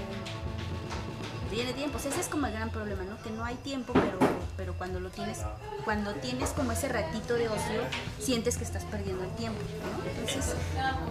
tiene 1.52 1.74
tiempo. 1.74 1.98
O 1.98 2.00
sea, 2.02 2.10
ese 2.10 2.22
es 2.22 2.28
como 2.28 2.48
el 2.48 2.54
gran 2.54 2.72
problema, 2.72 3.04
¿no? 3.04 3.22
Que 3.22 3.30
no 3.30 3.46
hay 3.46 3.54
tiempo, 3.58 3.94
pero, 3.94 4.18
pero 4.58 4.74
cuando 4.74 5.00
lo 5.00 5.12
tienes, 5.12 5.38
cuando 5.86 6.16
tienes 6.16 6.50
como 6.50 6.72
ese 6.72 6.90
ratito 6.90 7.36
de 7.36 7.50
ocio, 7.50 7.82
sientes 8.20 8.58
que 8.58 8.64
estás 8.64 8.84
perdiendo 8.86 9.24
el 9.24 9.30
tiempo, 9.36 9.60
¿no? 9.62 10.10
Entonces, 10.10 10.56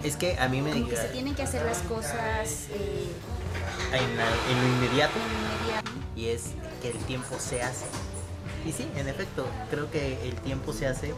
Es 0.03 0.17
que 0.17 0.37
a 0.41 0.49
mí 0.49 0.61
me 0.61 0.73
como 0.73 0.89
que 0.89 0.97
se 0.97 1.09
tienen 1.11 1.37
que 1.37 1.45
hacer 1.45 1.65
las 1.65 1.79
cosas 1.83 2.67
eh, 2.73 3.13
en, 3.93 4.17
la- 4.17 4.37
en 4.51 4.61
lo 4.61 4.67
inmediato 4.77 5.13
en 5.19 5.23
inmediato. 5.39 5.90
Y 6.21 6.29
es 6.29 6.43
que 6.83 6.91
el 6.91 6.99
tiempo 6.99 7.37
se 7.39 7.63
hace. 7.63 7.87
Y 8.67 8.73
sí, 8.73 8.87
en 8.95 9.09
efecto, 9.09 9.47
creo 9.71 9.91
que 9.91 10.29
el 10.29 10.35
tiempo 10.37 10.75
se 10.75 10.87
hace 10.87 11.15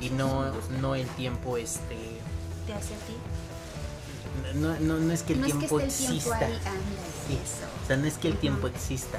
y 0.00 0.10
no, 0.10 0.50
no 0.80 0.96
el 0.96 1.06
tiempo 1.10 1.56
este 1.56 1.96
Te 2.66 2.72
hace 2.74 2.94
a 2.94 2.98
ti. 3.06 4.58
no, 4.58 4.74
no, 4.80 4.98
no 4.98 5.12
es 5.12 5.22
que 5.22 5.34
el 5.34 5.40
no 5.42 5.46
tiempo 5.46 5.78
es 5.78 5.84
que 5.84 5.88
esté 5.90 6.06
el 6.06 6.16
exista. 6.16 6.38
tiempo 6.38 6.68
ahí, 6.68 6.74
Sí. 7.28 7.38
O 7.84 7.86
sea, 7.86 7.96
no 7.96 8.06
es 8.06 8.14
que 8.18 8.28
el 8.28 8.36
tiempo 8.38 8.66
exista. 8.66 9.18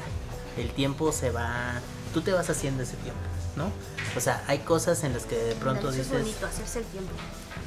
El 0.57 0.69
tiempo 0.71 1.11
se 1.13 1.31
va. 1.31 1.79
Tú 2.13 2.21
te 2.21 2.33
vas 2.33 2.49
haciendo 2.49 2.83
ese 2.83 2.97
tiempo, 2.97 3.21
¿no? 3.55 3.71
O 4.17 4.19
sea, 4.19 4.43
hay 4.47 4.59
cosas 4.59 5.01
en 5.05 5.13
las 5.13 5.23
que 5.23 5.37
de 5.37 5.55
pronto 5.55 5.91
dices. 5.91 6.07
es 6.07 6.11
bonito, 6.11 6.45
hacerse 6.45 6.79
el 6.79 6.85
tiempo. 6.85 7.11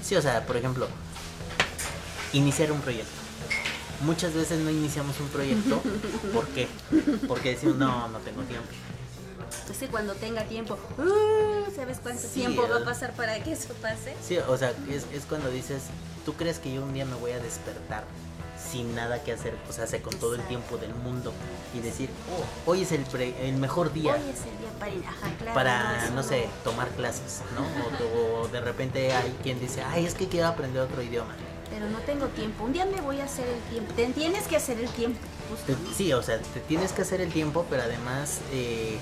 Sí, 0.03 0.17
o 0.17 0.21
sea, 0.23 0.45
por 0.45 0.59
ejemplo, 0.59 0.87
iniciar 2.35 2.71
un 2.73 2.81
proyecto. 2.83 3.24
Muchas 4.05 4.35
veces 4.35 4.59
no 4.61 4.71
iniciamos 4.71 5.19
un 5.21 5.29
proyecto. 5.29 5.81
¿Por 6.33 6.47
qué? 6.49 6.69
Porque 7.27 7.51
decimos, 7.51 7.77
no, 7.77 8.09
no 8.09 8.19
tengo 8.19 8.43
tiempo. 8.43 8.69
Es 9.71 9.79
que 9.79 9.87
cuando 9.89 10.15
tenga 10.15 10.45
tiempo, 10.45 10.79
¡uh! 10.99 11.75
¿sabes 11.75 11.99
cuánto 12.03 12.23
Sí, 12.23 12.41
tiempo 12.41 12.67
va 12.69 12.79
a 12.79 12.85
pasar 12.85 13.13
para 13.15 13.43
que 13.43 13.53
eso 13.53 13.73
pase? 13.81 14.15
Sí, 14.27 14.37
o 14.39 14.57
sea, 14.57 14.73
es, 14.91 15.07
es 15.13 15.25
cuando 15.29 15.51
dices, 15.51 15.85
¿tú 16.25 16.35
crees 16.35 16.59
que 16.59 16.73
yo 16.73 16.83
un 16.83 16.93
día 16.93 17.05
me 17.05 17.15
voy 17.17 17.33
a 17.33 17.39
despertar 17.39 18.05
sin 18.71 18.95
nada 18.95 19.23
que 19.23 19.33
hacer? 19.33 19.55
O 19.69 19.73
sea, 19.73 19.87
con 20.03 20.15
todo 20.19 20.35
el 20.35 20.43
tiempo 20.49 20.77
del 20.77 20.95
mundo 20.95 21.33
y 21.75 21.81
decir, 21.81 22.11
oh, 22.33 22.71
hoy 22.71 22.83
es 22.83 22.93
el, 22.93 23.03
pre- 23.05 23.49
el 23.49 23.57
mejor 23.57 23.93
día. 23.93 24.15
Hoy 24.15 24.31
es 24.31 24.41
el 24.41 24.59
día 24.59 24.79
para 24.79 24.93
ir, 24.93 25.05
ajá, 25.07 25.35
claro. 25.39 25.55
para, 25.55 26.11
no 26.11 26.23
sé, 26.23 26.49
tomar 26.63 26.89
clases, 26.91 27.41
¿no? 27.55 27.63
O, 28.05 28.43
o 28.43 28.49
de 28.49 28.61
repente 28.61 29.13
hay 29.13 29.35
quien 29.43 29.61
dice, 29.61 29.83
ay, 29.83 30.05
es 30.05 30.15
que 30.15 30.29
quiero 30.29 30.49
aprender 30.49 30.83
otro 30.83 31.01
idioma. 31.03 31.35
Pero 31.71 31.89
no 31.91 31.99
tengo 32.01 32.27
tiempo. 32.29 32.65
Un 32.65 32.73
día 32.73 32.85
me 32.87 33.01
voy 33.01 33.21
a 33.21 33.25
hacer 33.25 33.47
el 33.49 33.61
tiempo. 33.71 33.93
Te 33.95 34.07
tienes 34.09 34.47
que 34.47 34.57
hacer 34.57 34.79
el 34.79 34.89
tiempo. 34.91 35.19
justo, 35.51 35.75
sí, 35.97 36.13
o 36.13 36.23
sea, 36.23 36.39
te 36.39 36.61
tienes 36.61 36.93
que 36.93 37.03
hacer 37.03 37.21
el 37.21 37.33
tiempo, 37.33 37.67
pero 37.69 37.83
además 37.83 38.41
eh, 38.53 38.99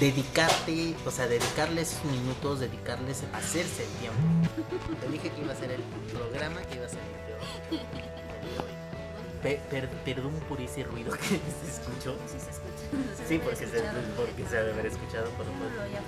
dedicarte, 0.00 0.94
o 1.06 1.10
sea, 1.10 1.26
dedicarle 1.26 1.82
esos 1.82 2.04
minutos, 2.04 2.60
dedicarles 2.60 3.22
a 3.32 3.38
hacerse 3.38 3.84
el 3.84 3.90
tiempo. 4.00 4.20
Te 5.00 5.08
dije 5.08 5.30
que 5.30 5.40
iba 5.40 5.52
a 5.52 5.56
ser 5.56 5.70
el 5.72 5.82
programa 6.12 6.60
que 6.62 6.76
iba 6.76 6.86
a 6.86 6.88
ser 6.88 6.98
el. 7.00 7.80
Pe- 9.42 9.60
per- 9.70 9.88
perdón 10.04 10.32
por 10.48 10.60
ese 10.60 10.82
ruido 10.84 11.12
que 11.12 11.24
se 11.28 11.36
escuchó. 11.36 12.16
Sí, 12.26 12.38
se 12.40 12.50
escucha. 12.50 12.86
No 12.92 13.16
sé 13.16 13.26
Sí, 13.28 13.38
porque 13.38 13.66
se, 13.66 13.82
porque 14.16 14.44
se 14.48 14.58
ha 14.58 14.62
de 14.62 14.72
haber 14.72 14.86
escuchado 14.86 15.30
por 15.30 15.46
afortunadamente. 15.46 16.00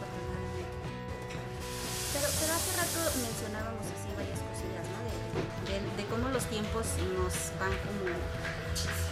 Pero, 2.19 2.29
pero 2.43 2.51
hace 2.59 2.71
rato 2.75 2.99
mencionábamos 3.23 3.87
así 3.95 4.11
varias 4.19 4.41
cosillas, 4.43 4.83
¿no? 4.91 4.99
De, 5.07 5.79
de- 5.79 5.97
de 5.97 6.05
cómo 6.11 6.29
los 6.35 6.45
tiempos 6.51 6.87
nos 7.15 7.33
van 7.63 7.71
como 7.87 8.11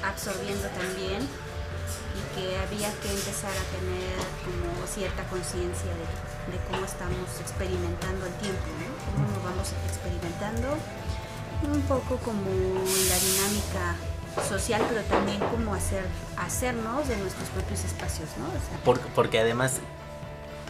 absorbiendo 0.03 0.67
también 0.75 1.23
y 1.23 2.21
que 2.35 2.59
había 2.59 2.91
que 3.01 3.11
empezar 3.13 3.53
a 3.55 3.65
tener 3.79 4.17
como 4.43 4.67
cierta 4.91 5.23
conciencia 5.31 5.93
de, 5.95 6.07
de 6.51 6.59
cómo 6.71 6.83
estamos 6.85 7.29
experimentando 7.41 8.27
el 8.27 8.35
tiempo, 8.43 8.67
¿no? 8.83 8.91
Cómo 9.07 9.23
nos 9.31 9.43
vamos 9.45 9.69
experimentando 9.87 10.75
un 11.63 11.81
poco 11.83 12.17
como 12.19 12.51
la 13.09 13.19
dinámica 13.23 13.95
social, 14.49 14.83
pero 14.89 15.03
también 15.05 15.39
como 15.41 15.75
hacer, 15.75 16.05
hacernos 16.37 17.07
de 17.09 17.17
nuestros 17.17 17.49
propios 17.51 17.85
espacios, 17.85 18.29
¿no? 18.39 18.47
O 18.49 18.61
sea, 18.67 18.79
Por- 18.85 19.01
porque 19.15 19.39
además 19.41 19.79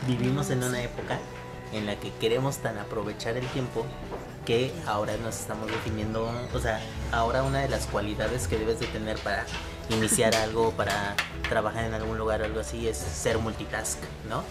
vivimos 0.06 0.50
en 0.50 0.62
una 0.62 0.82
época 0.82 1.18
en 1.72 1.86
la 1.86 1.96
que 1.96 2.12
queremos 2.12 2.58
tan 2.58 2.78
aprovechar 2.78 3.36
el 3.36 3.46
tiempo 3.48 3.86
que 4.44 4.72
ahora 4.86 5.16
nos 5.16 5.40
estamos 5.40 5.66
definiendo, 5.66 6.30
o 6.54 6.58
sea, 6.60 6.80
ahora 7.10 7.42
una 7.42 7.60
de 7.60 7.68
las 7.68 7.86
cualidades 7.86 8.46
que 8.46 8.56
debes 8.56 8.78
de 8.78 8.86
tener 8.86 9.18
para 9.18 9.44
iniciar 9.90 10.34
algo, 10.36 10.70
para 10.70 11.16
trabajar 11.48 11.84
en 11.84 11.94
algún 11.94 12.16
lugar 12.16 12.42
o 12.42 12.44
algo 12.44 12.60
así, 12.60 12.88
es 12.88 12.96
ser 12.96 13.38
multitask, 13.38 13.98
¿no? 14.28 14.42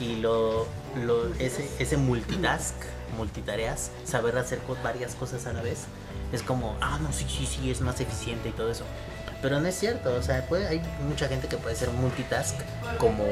Y 0.00 0.16
lo, 0.16 0.66
lo 1.04 1.32
ese, 1.34 1.68
ese 1.78 1.96
multitask, 1.98 2.74
multitareas, 3.16 3.90
saber 4.04 4.38
hacer 4.38 4.58
varias 4.82 5.14
cosas 5.14 5.46
a 5.46 5.52
la 5.52 5.62
vez, 5.62 5.84
es 6.32 6.42
como, 6.42 6.76
ah, 6.80 6.98
no, 7.02 7.12
sí, 7.12 7.26
sí, 7.28 7.46
sí, 7.46 7.70
es 7.70 7.82
más 7.82 8.00
eficiente 8.00 8.48
y 8.48 8.52
todo 8.52 8.70
eso. 8.70 8.84
Pero 9.42 9.60
no 9.60 9.68
es 9.68 9.78
cierto, 9.78 10.14
o 10.14 10.22
sea, 10.22 10.46
puede, 10.46 10.66
hay 10.66 10.80
mucha 11.06 11.28
gente 11.28 11.46
que 11.48 11.58
puede 11.58 11.76
ser 11.76 11.90
multitask, 11.90 12.56
como 12.98 13.24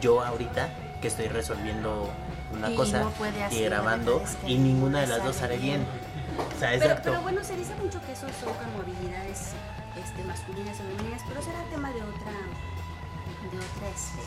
yo 0.00 0.22
ahorita, 0.22 0.68
que 1.00 1.08
estoy 1.08 1.28
resolviendo 1.28 2.10
una 2.52 2.70
Y 2.70 2.76
cosa 2.76 3.00
no 3.00 3.10
puede 3.10 3.48
y 3.50 3.62
grabando, 3.64 4.22
y 4.46 4.58
ninguna 4.58 5.00
de 5.00 5.06
no 5.06 5.16
las 5.16 5.24
dos 5.24 5.36
sale 5.36 5.54
haré 5.54 5.62
bien. 5.62 5.86
O 6.38 6.58
sea, 6.58 6.70
Pero, 6.70 6.84
exacto. 6.84 7.10
pero 7.10 7.22
bueno, 7.22 7.44
se 7.44 7.56
dice 7.56 7.74
mucho 7.82 8.00
que 8.06 8.12
esos 8.12 8.30
son 8.32 8.52
como 8.54 8.80
habilidades 8.82 9.52
este, 10.02 10.24
masculinas 10.24 10.78
o 10.80 10.82
femeninas, 10.82 11.22
pero 11.28 11.42
será 11.42 11.62
tema 11.70 11.90
de 11.90 12.02
otra, 12.02 12.32
de 13.42 13.58
otra 13.58 13.88
este, 13.94 14.22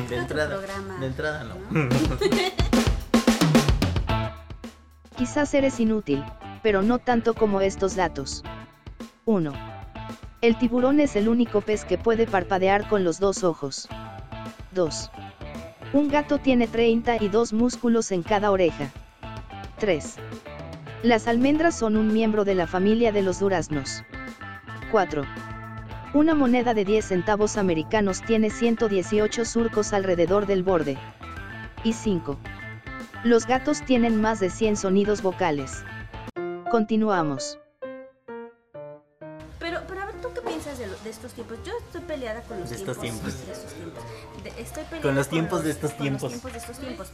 de 0.14 0.20
otro 0.20 0.40
entrada, 0.40 0.56
programa, 0.56 0.98
de 0.98 1.06
entrada 1.06 1.44
no. 1.44 1.54
Quizás 5.16 5.54
eres 5.54 5.78
inútil, 5.78 6.24
pero 6.62 6.82
no 6.82 6.98
tanto 6.98 7.34
como 7.34 7.60
estos 7.60 7.94
datos. 7.94 8.42
1. 9.26 9.52
El 10.40 10.58
tiburón 10.58 11.00
es 11.00 11.14
el 11.16 11.28
único 11.28 11.60
pez 11.60 11.84
que 11.84 11.96
puede 11.98 12.26
parpadear 12.26 12.88
con 12.88 13.04
los 13.04 13.20
dos 13.20 13.44
ojos. 13.44 13.88
2. 14.72 15.10
Un 15.94 16.08
gato 16.08 16.38
tiene 16.38 16.66
32 16.66 17.52
músculos 17.52 18.10
en 18.12 18.22
cada 18.22 18.50
oreja. 18.50 18.90
3. 19.78 20.16
Las 21.02 21.28
almendras 21.28 21.78
son 21.78 21.96
un 21.96 22.12
miembro 22.12 22.44
de 22.44 22.54
la 22.54 22.66
familia 22.66 23.12
de 23.12 23.22
los 23.22 23.38
duraznos. 23.38 24.02
4. 24.90 25.22
Una 26.14 26.34
moneda 26.34 26.74
de 26.74 26.84
10 26.84 27.04
centavos 27.04 27.56
americanos 27.56 28.22
tiene 28.22 28.50
118 28.50 29.44
surcos 29.44 29.92
alrededor 29.92 30.46
del 30.46 30.62
borde. 30.62 30.96
Y 31.84 31.92
5. 31.92 32.38
Los 33.24 33.46
gatos 33.46 33.82
tienen 33.84 34.20
más 34.20 34.40
de 34.40 34.50
100 34.50 34.76
sonidos 34.76 35.22
vocales. 35.22 35.84
Continuamos. 36.70 37.58
Pero, 39.58 39.80
pero 39.88 40.02
a 40.02 40.06
ver, 40.06 40.14
¿tú 40.20 40.28
qué 40.34 40.40
piensas 40.42 40.78
de, 40.78 40.86
lo- 40.86 40.98
de 41.02 41.10
estos 41.10 41.32
tiempos? 41.32 41.56
Yo 41.64 41.72
estoy 41.78 42.00
peleada 42.02 42.42
con 42.42 42.60
los 42.60 42.68
De 42.70 42.76
estos 42.76 42.98
tiempos. 43.00 43.22
tiempos. 43.34 43.46
De 43.46 43.52
estos 43.52 43.72
tiempos. 43.74 44.04
Estoy 44.58 44.84
peleada 44.84 45.02
Con 45.02 45.14
los 45.14 45.28
tiempos 45.28 45.64
de 45.64 45.70
estos 45.70 45.90
con 45.92 46.00
tiempos. 46.00 46.22
los 46.22 46.30
tiempos 46.32 46.52
de 46.52 46.58
estos 46.58 46.78
tiempos. 46.78 47.08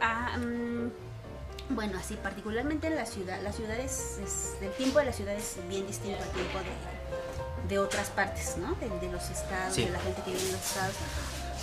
Ah, 0.00 0.36
mm, 0.38 1.74
bueno, 1.74 1.98
así 1.98 2.16
particularmente 2.16 2.86
en 2.88 2.96
la 2.96 3.06
ciudad. 3.06 3.40
La 3.42 3.52
ciudad 3.52 3.78
es, 3.78 4.18
es- 4.24 4.52
el 4.60 4.70
tiempo 4.72 4.98
de 4.98 5.06
la 5.06 5.12
ciudad 5.12 5.34
es 5.34 5.56
bien 5.68 5.86
distinto 5.86 6.22
al 6.22 6.28
tiempo 6.30 6.58
de, 6.58 7.68
de 7.68 7.78
otras 7.78 8.08
partes, 8.10 8.56
¿no? 8.58 8.74
De, 8.74 8.88
de 9.06 9.12
los 9.12 9.28
estados, 9.30 9.74
Sí. 9.74 9.84
de 9.84 9.90
la 9.90 9.98
gente 10.00 10.22
que 10.22 10.30
vive 10.32 10.42
en 10.46 10.52
los 10.52 10.60
estados. 10.60 10.94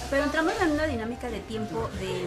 Pero 0.10 0.24
entramos 0.24 0.54
en 0.62 0.72
una 0.72 0.86
dinámica 0.86 1.28
de 1.30 1.40
tiempo 1.42 1.90
de, 2.00 2.24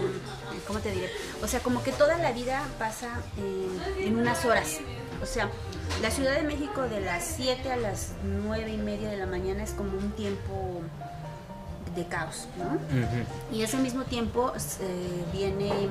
¿cómo 0.67 0.81
te 0.81 0.91
diré? 0.93 1.11
O 1.43 1.49
sea, 1.49 1.61
como 1.61 1.83
que 1.83 1.91
toda 1.93 2.19
la 2.19 2.31
vida 2.33 2.63
pasa 2.79 3.09
en, 3.39 4.05
en 4.07 4.17
unas 4.19 4.45
horas. 4.45 4.79
O 5.23 5.27
sea, 5.27 5.49
la 6.03 6.11
Ciudad 6.11 6.35
de 6.35 6.43
México 6.43 6.83
de 6.83 7.01
las 7.01 7.25
7 7.25 7.73
a 7.73 7.77
las 7.77 8.11
9 8.25 8.71
y 8.73 8.77
media 8.77 9.09
de 9.09 9.17
la 9.17 9.27
mañana 9.27 9.63
es 9.65 9.71
como 9.71 9.97
un 9.97 10.11
tiempo 10.13 10.83
de 11.95 12.07
caos, 12.07 12.47
¿no? 12.57 12.79
Y 13.57 13.63
ese 13.63 13.77
mismo 13.79 14.05
tiempo 14.05 14.53
eh, 14.81 15.25
viene, 15.33 15.69
eh, 15.69 15.89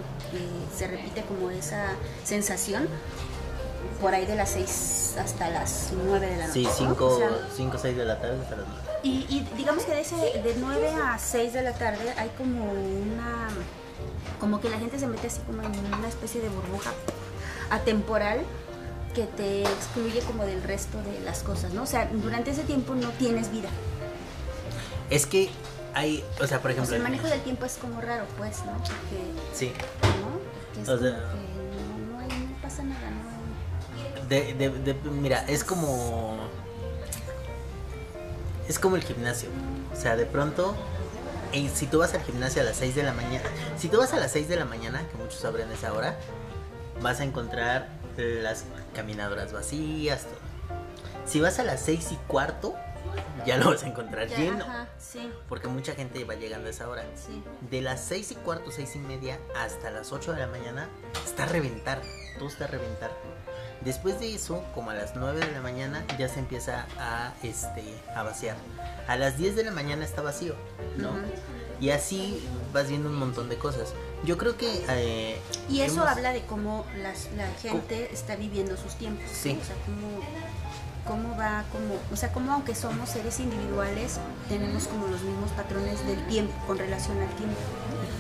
se 0.75 0.87
repite 0.87 1.21
como 1.23 1.49
esa 1.51 1.93
sensación 2.23 2.87
por 3.99 4.13
ahí 4.13 4.25
de 4.25 4.35
las 4.35 4.49
6 4.51 5.15
hasta 5.19 5.49
las 5.49 5.89
9 6.05 6.25
de 6.25 6.37
la 6.37 6.47
noche. 6.47 6.59
Sí, 6.59 6.63
¿no? 6.63 6.73
5 6.95 7.05
O 7.05 7.17
sea, 7.17 7.29
o 7.73 7.77
6 7.77 7.97
de 7.97 8.05
la 8.05 8.19
tarde 8.19 8.41
hasta 8.41 8.55
las 8.55 8.65
nueve. 8.67 8.83
y, 9.03 9.25
y 9.29 9.47
digamos 9.57 9.83
que 9.83 9.93
de, 9.93 10.01
ese, 10.01 10.15
de 10.15 10.55
9 10.59 10.89
a 11.03 11.19
6 11.19 11.53
de 11.53 11.61
la 11.61 11.73
tarde 11.73 12.13
hay 12.17 12.29
como 12.37 12.71
una. 12.71 13.49
como 14.39 14.59
que 14.59 14.69
la 14.69 14.79
gente 14.79 14.97
se 14.97 15.05
mete 15.07 15.27
así 15.27 15.41
como 15.41 15.61
en 15.61 15.93
una 15.93 16.07
especie 16.07 16.41
de 16.41 16.49
burbuja 16.49 16.91
atemporal 17.69 18.39
que 19.13 19.25
te 19.25 19.63
excluye 19.63 20.21
como 20.21 20.45
del 20.45 20.63
resto 20.63 20.97
de 21.03 21.19
las 21.21 21.43
cosas, 21.43 21.73
¿no? 21.73 21.83
O 21.83 21.85
sea, 21.85 22.09
durante 22.11 22.51
ese 22.51 22.63
tiempo 22.63 22.95
no 22.95 23.09
tienes 23.11 23.51
vida. 23.51 23.69
Es 25.09 25.25
que 25.25 25.49
hay, 25.93 26.23
o 26.41 26.47
sea, 26.47 26.59
por 26.61 26.71
O 26.71 26.73
ejemplo, 26.73 26.89
sea, 26.89 26.97
el 26.97 27.03
manejo 27.03 27.27
del 27.27 27.41
tiempo 27.41 27.65
es 27.65 27.75
como 27.77 27.99
raro, 28.01 28.25
pues, 28.37 28.59
¿no? 28.65 28.73
Porque, 28.77 29.23
sí, 29.53 29.73
¿no? 30.01 30.81
Es 30.81 30.89
O 30.89 30.97
sea- 30.97 31.09
no, 31.11 32.13
no, 32.13 32.19
hay- 32.19 32.27
no 32.29 32.61
pasa 32.61 32.83
nada, 32.83 33.09
¿no? 33.09 33.31
de, 34.29 34.53
de, 34.53 34.69
de- 34.69 34.93
mira, 35.11 35.43
es 35.49 35.63
como 35.65 36.37
es 38.67 38.79
como 38.79 38.95
el 38.95 39.03
gimnasio. 39.03 39.49
O 39.91 39.99
sea, 39.99 40.15
de 40.15 40.25
pronto 40.25 40.75
si 41.75 41.85
tú 41.87 41.99
vas 41.99 42.13
al 42.13 42.23
gimnasio 42.23 42.61
a 42.61 42.65
las 42.65 42.77
6 42.77 42.95
de 42.95 43.03
la 43.03 43.11
mañana, 43.11 43.43
si 43.77 43.89
tú 43.89 43.97
vas 43.97 44.13
a 44.13 44.17
las 44.17 44.31
6 44.31 44.47
de 44.47 44.55
la 44.55 44.63
mañana, 44.63 45.03
que 45.11 45.17
muchos 45.17 45.43
abren 45.43 45.69
esa 45.71 45.91
hora, 45.93 46.15
vas 47.01 47.19
a 47.19 47.25
encontrar 47.25 47.89
las 48.15 48.63
caminadoras 48.95 49.51
vacías, 49.51 50.21
todo. 50.23 50.39
Si 51.25 51.41
vas 51.41 51.59
a 51.59 51.63
las 51.63 51.81
6 51.81 52.13
y 52.13 52.15
cuarto, 52.27 52.73
ya 53.45 53.57
lo 53.57 53.69
vas 53.71 53.83
a 53.83 53.87
encontrar 53.87 54.27
Ya, 54.27 54.37
lleno. 54.37 54.63
Ajá, 54.65 54.87
sí, 54.99 55.31
Porque 55.49 55.67
mucha 55.67 55.93
gente 55.93 56.23
va 56.25 56.35
llegando 56.35 56.67
a 56.67 56.71
esa 56.71 56.87
hora. 56.89 57.03
sí. 57.15 57.43
De 57.69 57.81
las 57.81 58.01
6 58.05 58.31
y 58.31 58.35
cuarto, 58.35 58.71
6 58.71 58.95
y 58.95 58.99
media 58.99 59.39
hasta 59.57 59.89
las 59.91 60.11
8 60.11 60.33
de 60.33 60.39
la 60.39 60.47
mañana 60.47 60.87
está 61.25 61.43
a 61.43 61.47
reventar. 61.47 62.01
Todo 62.37 62.47
está 62.49 62.65
a 62.65 62.67
reventar. 62.67 63.11
Después 63.81 64.19
de 64.19 64.35
eso, 64.35 64.63
como 64.75 64.91
a 64.91 64.93
las 64.93 65.15
9 65.15 65.43
de 65.43 65.51
la 65.51 65.61
mañana, 65.61 66.05
ya 66.19 66.29
se 66.29 66.39
empieza 66.39 66.85
a, 66.99 67.33
este, 67.41 67.83
a 68.15 68.21
vaciar. 68.21 68.55
A 69.07 69.15
las 69.15 69.37
10 69.37 69.55
de 69.55 69.63
la 69.63 69.71
mañana 69.71 70.05
está 70.05 70.21
vacío, 70.21 70.55
¿no? 70.97 71.09
Y 71.79 71.89
así 71.89 72.47
vas 72.73 72.89
viendo 72.89 73.09
un 73.09 73.15
montón 73.15 73.49
de 73.49 73.57
cosas. 73.57 73.93
Yo 74.23 74.37
creo 74.37 74.55
que... 74.55 74.85
eh, 74.87 75.39
Y 75.67 75.81
eso 75.81 75.95
hemos- 75.95 76.09
habla 76.09 76.31
de 76.31 76.45
cómo 76.45 76.85
las, 77.01 77.29
la 77.35 77.47
gente 77.59 78.07
está 78.13 78.35
viviendo 78.35 78.77
sus 78.77 78.93
tiempos. 78.95 79.25
Sí. 79.31 79.57
O 79.59 79.65
sea, 79.65 79.75
cómo, 79.87 80.19
cómo 81.05 81.35
va, 81.37 81.63
como, 81.71 81.95
o 82.11 82.15
sea, 82.15 82.31
cómo 82.31 82.51
aunque 82.53 82.75
somos 82.75 83.09
seres 83.09 83.39
individuales, 83.39 84.19
tenemos 84.47 84.87
como 84.87 85.07
los 85.07 85.21
mismos 85.21 85.51
patrones 85.51 86.05
del 86.05 86.25
tiempo 86.27 86.53
con 86.67 86.77
relación 86.77 87.19
al 87.19 87.29
tiempo. 87.35 87.55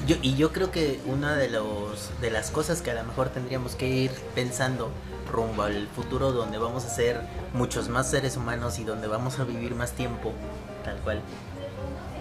Yo, 0.07 0.15
y 0.21 0.35
yo 0.35 0.51
creo 0.51 0.71
que 0.71 0.99
una 1.05 1.35
de, 1.35 1.49
los, 1.49 2.09
de 2.21 2.31
las 2.31 2.49
cosas 2.49 2.81
que 2.81 2.91
a 2.91 2.95
lo 2.95 3.03
mejor 3.03 3.29
tendríamos 3.29 3.75
que 3.75 3.87
ir 3.87 4.11
pensando 4.33 4.89
rumbo 5.31 5.63
al 5.63 5.87
futuro 5.87 6.31
donde 6.31 6.57
vamos 6.57 6.85
a 6.85 6.89
ser 6.89 7.21
muchos 7.53 7.87
más 7.87 8.09
seres 8.09 8.35
humanos 8.35 8.79
y 8.79 8.83
donde 8.83 9.07
vamos 9.07 9.39
a 9.39 9.43
vivir 9.43 9.75
más 9.75 9.91
tiempo, 9.91 10.33
tal 10.83 10.97
cual. 10.97 11.21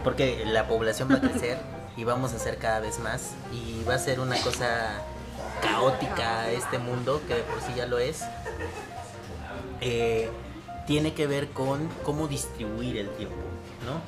Porque 0.04 0.44
la 0.46 0.68
población 0.68 1.08
va 1.10 1.16
a 1.16 1.20
crecer 1.20 1.58
y 1.96 2.04
vamos 2.04 2.32
a 2.34 2.38
ser 2.38 2.58
cada 2.58 2.80
vez 2.80 2.98
más 2.98 3.32
y 3.52 3.82
va 3.84 3.94
a 3.94 3.98
ser 3.98 4.20
una 4.20 4.40
cosa 4.42 5.02
caótica 5.62 6.50
este 6.50 6.78
mundo, 6.78 7.20
que 7.26 7.34
de 7.34 7.42
por 7.42 7.60
sí 7.60 7.72
ya 7.76 7.86
lo 7.86 7.98
es. 7.98 8.22
Eh, 9.80 10.30
tiene 10.87 11.14
que 11.14 11.26
ver 11.26 11.50
con 11.50 11.88
cómo 12.04 12.28
distribuir 12.28 12.96
el 12.96 13.08
tiempo, 13.10 13.37
¿no? 13.87 14.00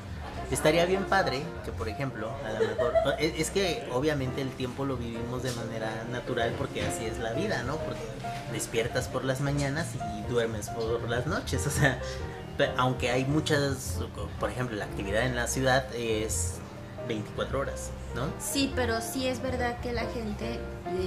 Estaría 0.53 0.85
bien 0.85 1.05
padre 1.05 1.43
que, 1.65 1.73
por 1.73 1.89
ejemplo, 1.89 2.31
a 2.45 2.53
lo 2.53 2.69
mejor. 2.69 2.93
Es, 3.19 3.41
es 3.41 3.51
que 3.51 3.89
obviamente 3.91 4.43
el 4.43 4.51
tiempo 4.51 4.85
lo 4.85 4.99
vivimos 4.99 5.43
de 5.43 5.51
manera 5.53 6.05
natural 6.11 6.55
porque 6.59 6.85
así 6.85 7.07
es 7.07 7.19
la 7.19 7.33
vida, 7.33 7.63
¿no? 7.63 7.77
Porque 7.77 8.03
despiertas 8.53 9.09
por 9.09 9.25
las 9.25 9.41
mañanas 9.41 9.89
y 9.95 10.31
duermes 10.31 10.69
por 10.69 11.09
las 11.09 11.27
noches, 11.27 11.67
o 11.67 11.71
sea. 11.71 11.99
Aunque 12.77 13.11
hay 13.11 13.25
muchas. 13.25 13.99
Por 14.39 14.51
ejemplo, 14.51 14.77
la 14.77 14.85
actividad 14.85 15.25
en 15.25 15.35
la 15.35 15.47
ciudad 15.47 15.87
es 15.95 16.59
24 17.09 17.59
horas, 17.59 17.91
¿no? 18.15 18.27
Sí, 18.39 18.73
pero 18.77 19.01
sí 19.01 19.27
es 19.27 19.43
verdad 19.43 19.81
que 19.81 19.93
la 19.93 20.05
gente 20.07 20.61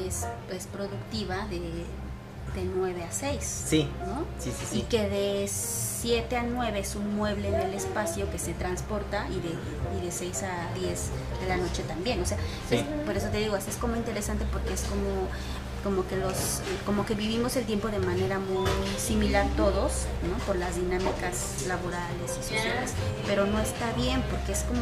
es, 0.07 0.25
es 0.51 0.67
productiva 0.67 1.45
de, 1.47 1.85
de 2.55 2.63
9 2.65 3.03
a 3.03 3.11
6. 3.11 3.63
Sí, 3.67 3.87
¿no? 4.07 4.23
sí, 4.39 4.51
sí, 4.71 4.79
Y 4.79 4.81
que 4.83 5.07
de 5.09 5.47
7 5.47 6.37
a 6.37 6.43
9 6.43 6.79
es 6.79 6.95
un 6.95 7.15
mueble 7.15 7.49
en 7.49 7.55
el 7.55 7.73
espacio 7.73 8.29
que 8.31 8.39
se 8.39 8.53
transporta 8.53 9.27
y 9.29 9.39
de, 9.39 9.49
y 9.99 10.05
de 10.05 10.11
6 10.11 10.43
a 10.43 10.73
10 10.79 11.09
de 11.41 11.47
la 11.47 11.57
noche 11.57 11.83
también. 11.83 12.21
O 12.21 12.25
sea, 12.25 12.37
Sí. 12.69 12.75
es- 12.77 12.83
por 13.05 13.15
eso 13.17 13.27
te 13.29 13.37
digo, 13.37 13.55
es 13.55 13.65
como 13.79 13.95
interesante 13.95 14.45
porque 14.51 14.73
es 14.73 14.81
como 14.81 15.27
como 15.83 16.07
que 16.07 16.17
los 16.17 16.61
como 16.83 17.05
que 17.05 17.13
vivimos 17.13 17.55
el 17.57 17.65
tiempo 17.65 17.89
de 17.89 17.99
manera 17.99 18.39
muy 18.39 18.65
similar 18.97 19.45
todos 19.55 20.07
¿no? 20.27 20.35
por 20.47 20.55
las 20.55 20.77
dinámicas 20.77 21.63
laborales 21.67 22.31
y 22.31 22.43
sociales 22.43 22.91
pero 23.27 23.45
no 23.45 23.59
está 23.59 23.93
bien 23.93 24.23
porque 24.31 24.53
es 24.53 24.63
como 24.63 24.81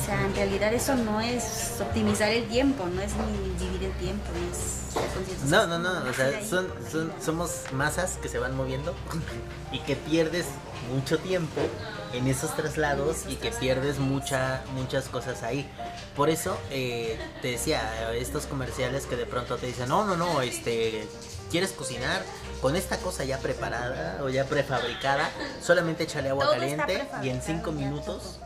O 0.00 0.04
sea, 0.04 0.24
en 0.24 0.34
realidad 0.34 0.72
eso 0.72 0.94
no 0.94 1.20
es 1.20 1.76
optimizar 1.80 2.30
el 2.30 2.46
tiempo, 2.48 2.86
no 2.86 3.02
es 3.02 3.12
ni 3.16 3.66
vivir 3.66 3.84
el 3.84 3.92
tiempo, 3.98 4.24
no 4.32 4.50
es 4.50 4.92
ser 4.92 5.02
consciente. 5.12 5.46
No, 5.46 5.66
no, 5.66 5.78
no, 5.78 6.10
o 6.10 6.12
sea, 6.12 6.44
son, 6.44 6.68
son, 6.90 7.12
somos 7.22 7.64
masas 7.72 8.18
que 8.22 8.28
se 8.28 8.38
van 8.38 8.56
moviendo 8.56 8.94
y 9.72 9.80
que 9.80 9.96
pierdes 9.96 10.46
mucho 10.94 11.18
tiempo 11.18 11.60
en 12.12 12.26
esos 12.26 12.54
traslados 12.56 13.24
y 13.28 13.36
que 13.36 13.50
pierdes 13.50 13.98
mucha, 13.98 14.62
muchas 14.74 15.08
cosas 15.08 15.42
ahí. 15.42 15.68
Por 16.16 16.30
eso 16.30 16.56
eh, 16.70 17.18
te 17.42 17.48
decía, 17.48 18.12
estos 18.14 18.46
comerciales 18.46 19.06
que 19.06 19.16
de 19.16 19.26
pronto 19.26 19.56
te 19.56 19.66
dicen, 19.66 19.88
no, 19.88 20.04
no, 20.04 20.16
no, 20.16 20.40
este, 20.40 21.06
¿quieres 21.50 21.72
cocinar? 21.72 22.22
Con 22.62 22.76
esta 22.76 22.96
cosa 22.98 23.24
ya 23.24 23.38
preparada 23.38 24.20
o 24.22 24.28
ya 24.28 24.44
prefabricada, 24.44 25.30
solamente 25.62 26.04
échale 26.04 26.30
agua 26.30 26.44
Todo 26.46 26.54
caliente 26.54 27.06
y 27.22 27.28
en 27.28 27.40
prefabricado 27.40 27.42
cinco 27.42 27.70
ya, 27.70 27.76
minutos, 27.76 28.40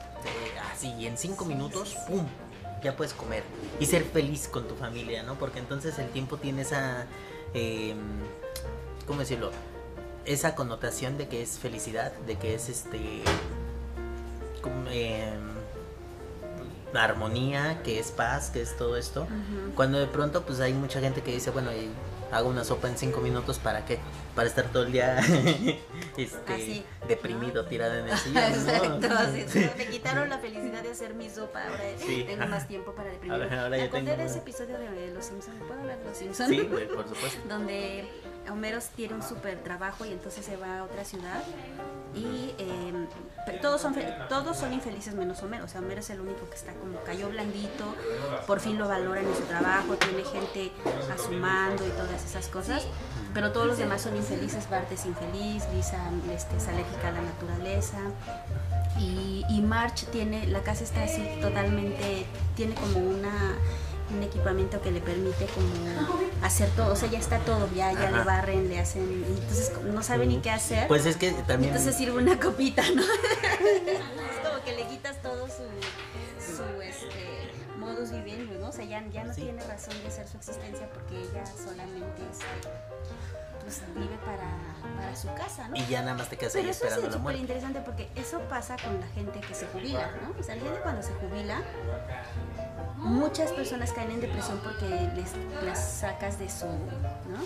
así, 0.82 0.94
y 0.98 1.06
en 1.06 1.16
cinco 1.16 1.44
minutos, 1.44 1.96
¡pum! 2.08 2.26
ya 2.82 2.96
puedes 2.96 3.14
comer 3.14 3.44
y 3.78 3.86
ser 3.86 4.02
feliz 4.02 4.48
con 4.48 4.66
tu 4.66 4.74
familia, 4.74 5.22
¿no? 5.22 5.36
Porque 5.36 5.60
entonces 5.60 5.98
el 5.98 6.08
tiempo 6.08 6.36
tiene 6.36 6.62
esa, 6.62 7.06
eh, 7.54 7.94
¿cómo 9.06 9.20
decirlo? 9.20 9.52
Esa 10.24 10.54
connotación 10.54 11.16
de 11.16 11.28
que 11.28 11.42
es 11.42 11.58
felicidad, 11.58 12.12
de 12.26 12.36
que 12.36 12.54
es 12.54 12.68
este, 12.68 13.22
como, 14.60 14.88
eh, 14.90 15.32
armonía, 16.92 17.82
que 17.82 17.98
es 17.98 18.10
paz, 18.10 18.50
que 18.50 18.60
es 18.60 18.76
todo 18.76 18.96
esto. 18.96 19.26
Cuando 19.76 19.98
de 19.98 20.06
pronto 20.06 20.42
pues 20.42 20.60
hay 20.60 20.72
mucha 20.72 21.00
gente 21.00 21.22
que 21.22 21.32
dice, 21.32 21.50
bueno, 21.50 21.70
hago 22.32 22.48
una 22.48 22.64
sopa 22.64 22.88
en 22.88 22.98
cinco 22.98 23.20
minutos, 23.20 23.58
¿para 23.58 23.84
qué? 23.84 23.98
Para 24.34 24.48
estar 24.48 24.64
todo 24.66 24.84
el 24.84 24.92
día 24.92 25.18
este, 26.16 26.54
Así, 26.54 26.84
deprimido, 27.06 27.62
¿no? 27.62 27.68
tirado 27.68 27.94
en 27.96 28.08
el 28.08 28.16
sillón. 28.18 28.42
Exacto, 28.44 29.08
sí, 29.48 29.70
me 29.76 29.86
quitaron 29.88 30.28
la 30.30 30.38
felicidad 30.38 30.82
de 30.82 30.90
hacer 30.90 31.12
mi 31.14 31.28
sopa, 31.28 31.62
ahora 31.68 31.82
Sí, 31.98 32.24
tengo 32.26 32.42
ajá. 32.42 32.50
más 32.50 32.66
tiempo 32.68 32.92
para 32.92 33.10
deprimirme. 33.10 33.44
Ahora- 33.58 33.76
ya 33.76 33.84
acordé 33.84 34.16
de 34.16 34.24
ese 34.24 34.38
episodio 34.38 34.78
de 34.78 35.12
Los 35.12 35.26
Simpsons, 35.26 35.56
¿puedo 35.66 35.80
hablar 35.80 35.98
de 35.98 36.04
Los 36.06 36.16
Simpsons? 36.16 36.48
Sí, 36.48 36.60
por 36.62 36.80
supuesto. 37.08 37.40
donde 37.48 38.08
Homero 38.50 38.78
tiene 38.96 39.14
un 39.14 39.22
súper 39.22 39.58
trabajo 39.62 40.04
y 40.06 40.12
entonces 40.12 40.44
se 40.44 40.56
va 40.56 40.78
a 40.78 40.84
otra 40.84 41.04
ciudad 41.04 41.42
y 42.14 42.54
eh, 42.58 42.92
todos 43.60 43.80
son 43.80 43.94
todos 44.28 44.56
son 44.56 44.72
infelices 44.72 45.14
menos 45.14 45.42
Homero, 45.42 45.64
o 45.64 45.68
sea, 45.68 45.80
Homero 45.80 46.00
es 46.00 46.10
el 46.10 46.20
único 46.20 46.48
que 46.48 46.56
está 46.56 46.72
como 46.74 47.00
cayó 47.04 47.28
blandito, 47.28 47.94
por 48.46 48.60
fin 48.60 48.78
lo 48.78 48.88
valoran 48.88 49.26
en 49.26 49.34
su 49.36 49.42
trabajo, 49.42 49.94
tiene 49.96 50.24
gente 50.24 50.72
a 51.12 51.18
su 51.18 51.32
mando 51.32 51.86
y 51.86 51.90
todas 51.90 52.24
esas 52.24 52.48
cosas, 52.48 52.86
pero 53.34 53.52
todos 53.52 53.66
los 53.66 53.78
demás 53.78 54.02
son 54.02 54.16
infelices, 54.16 54.68
Bart 54.68 54.90
es 54.92 55.06
infeliz, 55.06 55.64
Lisa 55.74 55.98
este, 56.34 56.56
es 56.56 56.68
alérgica 56.68 57.08
a 57.08 57.12
la 57.12 57.22
naturaleza, 57.22 57.98
y, 58.98 59.44
y 59.48 59.60
March 59.62 60.04
tiene, 60.12 60.46
la 60.46 60.60
casa 60.62 60.84
está 60.84 61.02
así 61.04 61.22
totalmente, 61.40 62.26
tiene 62.56 62.74
como 62.74 62.98
una 62.98 63.56
un 64.14 64.22
equipamiento 64.22 64.82
que 64.82 64.90
le 64.90 65.00
permite 65.00 65.46
como 65.46 65.68
hacer 66.42 66.68
todo, 66.76 66.92
o 66.92 66.96
sea, 66.96 67.08
ya 67.08 67.18
está 67.18 67.38
todo, 67.38 67.66
ya, 67.74 67.92
ya 67.94 68.10
le 68.10 68.22
barren, 68.24 68.68
le 68.68 68.78
hacen, 68.78 69.24
entonces 69.26 69.72
no 69.84 70.02
sabe 70.02 70.26
ni 70.26 70.36
qué 70.38 70.50
hacer. 70.50 70.86
Pues 70.86 71.06
es 71.06 71.16
que 71.16 71.32
también... 71.32 71.72
entonces 71.72 71.96
sirve 71.96 72.18
una 72.18 72.38
copita, 72.38 72.82
¿no? 72.94 73.02
es 73.02 74.46
como 74.46 74.62
que 74.66 74.72
le 74.76 74.86
quitas 74.86 75.22
todo 75.22 75.46
su, 75.46 75.62
su 76.44 76.82
este, 76.82 77.52
modus 77.78 78.10
vivendi, 78.10 78.54
¿no? 78.60 78.68
O 78.68 78.72
sea, 78.72 78.84
ya, 78.84 79.02
ya 79.10 79.24
no 79.24 79.32
Sí. 79.32 79.42
tiene 79.42 79.62
razón 79.64 79.94
de 80.04 80.10
ser 80.10 80.28
su 80.28 80.36
existencia 80.36 80.90
porque 80.92 81.16
ella 81.18 81.46
solamente 81.46 82.22
este, 82.30 82.68
pues, 83.62 83.82
vive 83.94 84.16
para, 84.24 84.96
para 84.96 85.16
su 85.16 85.28
casa, 85.34 85.68
¿no? 85.68 85.76
Y 85.76 85.86
ya 85.86 86.02
nada 86.02 86.14
más 86.14 86.28
te 86.28 86.36
quedas 86.36 86.54
ahí 86.54 86.62
Pero 86.62 86.70
eso 86.70 86.84
es 86.84 86.92
esperando 86.92 87.18
súper 87.18 87.36
interesante 87.36 87.80
porque 87.80 88.08
eso 88.14 88.40
pasa 88.48 88.76
con 88.76 89.00
la 89.00 89.06
gente 89.08 89.40
que 89.40 89.54
se 89.54 89.66
jubila, 89.66 90.10
¿no? 90.22 90.38
O 90.38 90.42
sea, 90.42 90.56
la 90.56 90.62
gente 90.62 90.80
cuando 90.80 91.02
se 91.02 91.12
jubila, 91.14 91.62
muchas 92.96 93.52
personas 93.52 93.92
caen 93.92 94.12
en 94.12 94.20
depresión 94.20 94.60
porque 94.62 94.86
les 95.14 95.32
las 95.64 95.78
sacas 95.78 96.38
de 96.38 96.48
su, 96.48 96.66
¿no? 96.66 97.38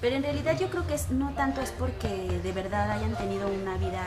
Pero 0.00 0.16
en 0.16 0.22
realidad 0.22 0.58
yo 0.58 0.68
creo 0.70 0.86
que 0.86 0.94
es, 0.94 1.10
no 1.10 1.32
tanto 1.34 1.60
es 1.60 1.70
porque 1.70 2.40
de 2.42 2.52
verdad 2.52 2.90
hayan 2.90 3.14
tenido 3.16 3.48
una 3.48 3.76
vida 3.76 4.04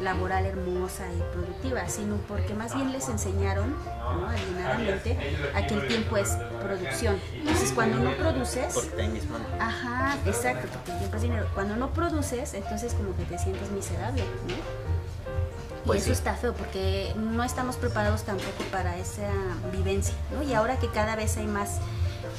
laboral 0.00 0.46
hermosa 0.46 1.06
y 1.12 1.20
productiva, 1.32 1.88
sino 1.88 2.16
porque 2.28 2.54
más 2.54 2.74
bien 2.74 2.92
les 2.92 3.08
enseñaron, 3.08 3.74
¿no? 3.84 4.28
Alienadamente, 4.28 5.16
a 5.54 5.66
que 5.66 5.74
el 5.74 5.88
tiempo 5.88 6.16
es 6.16 6.36
producción. 6.64 7.20
Entonces 7.34 7.72
cuando 7.72 7.98
no 7.98 8.16
produces, 8.16 8.74
Porque 8.74 9.04
is 9.04 9.28
money. 9.28 9.46
Ajá, 9.60 10.16
exacto, 10.26 10.68
porque 10.72 10.92
el 10.92 10.98
tiempo 10.98 11.16
es 11.16 11.22
dinero. 11.22 11.46
Cuando 11.54 11.76
no 11.76 11.92
produces, 11.92 12.54
entonces 12.54 12.94
como 12.94 13.16
que 13.16 13.24
te 13.24 13.38
sientes 13.38 13.70
miserable, 13.70 14.22
¿no? 14.48 14.54
Y 14.54 15.86
Pues 15.86 15.98
eso 16.02 16.06
sí. 16.06 16.12
está 16.12 16.34
feo 16.34 16.54
porque 16.54 17.12
no 17.16 17.44
estamos 17.44 17.76
preparados 17.76 18.22
tampoco 18.22 18.64
para 18.72 18.96
esa 18.96 19.28
vivencia, 19.70 20.14
¿no? 20.32 20.42
Y 20.42 20.54
ahora 20.54 20.78
que 20.78 20.88
cada 20.90 21.14
vez 21.14 21.36
hay 21.36 21.46
más 21.46 21.78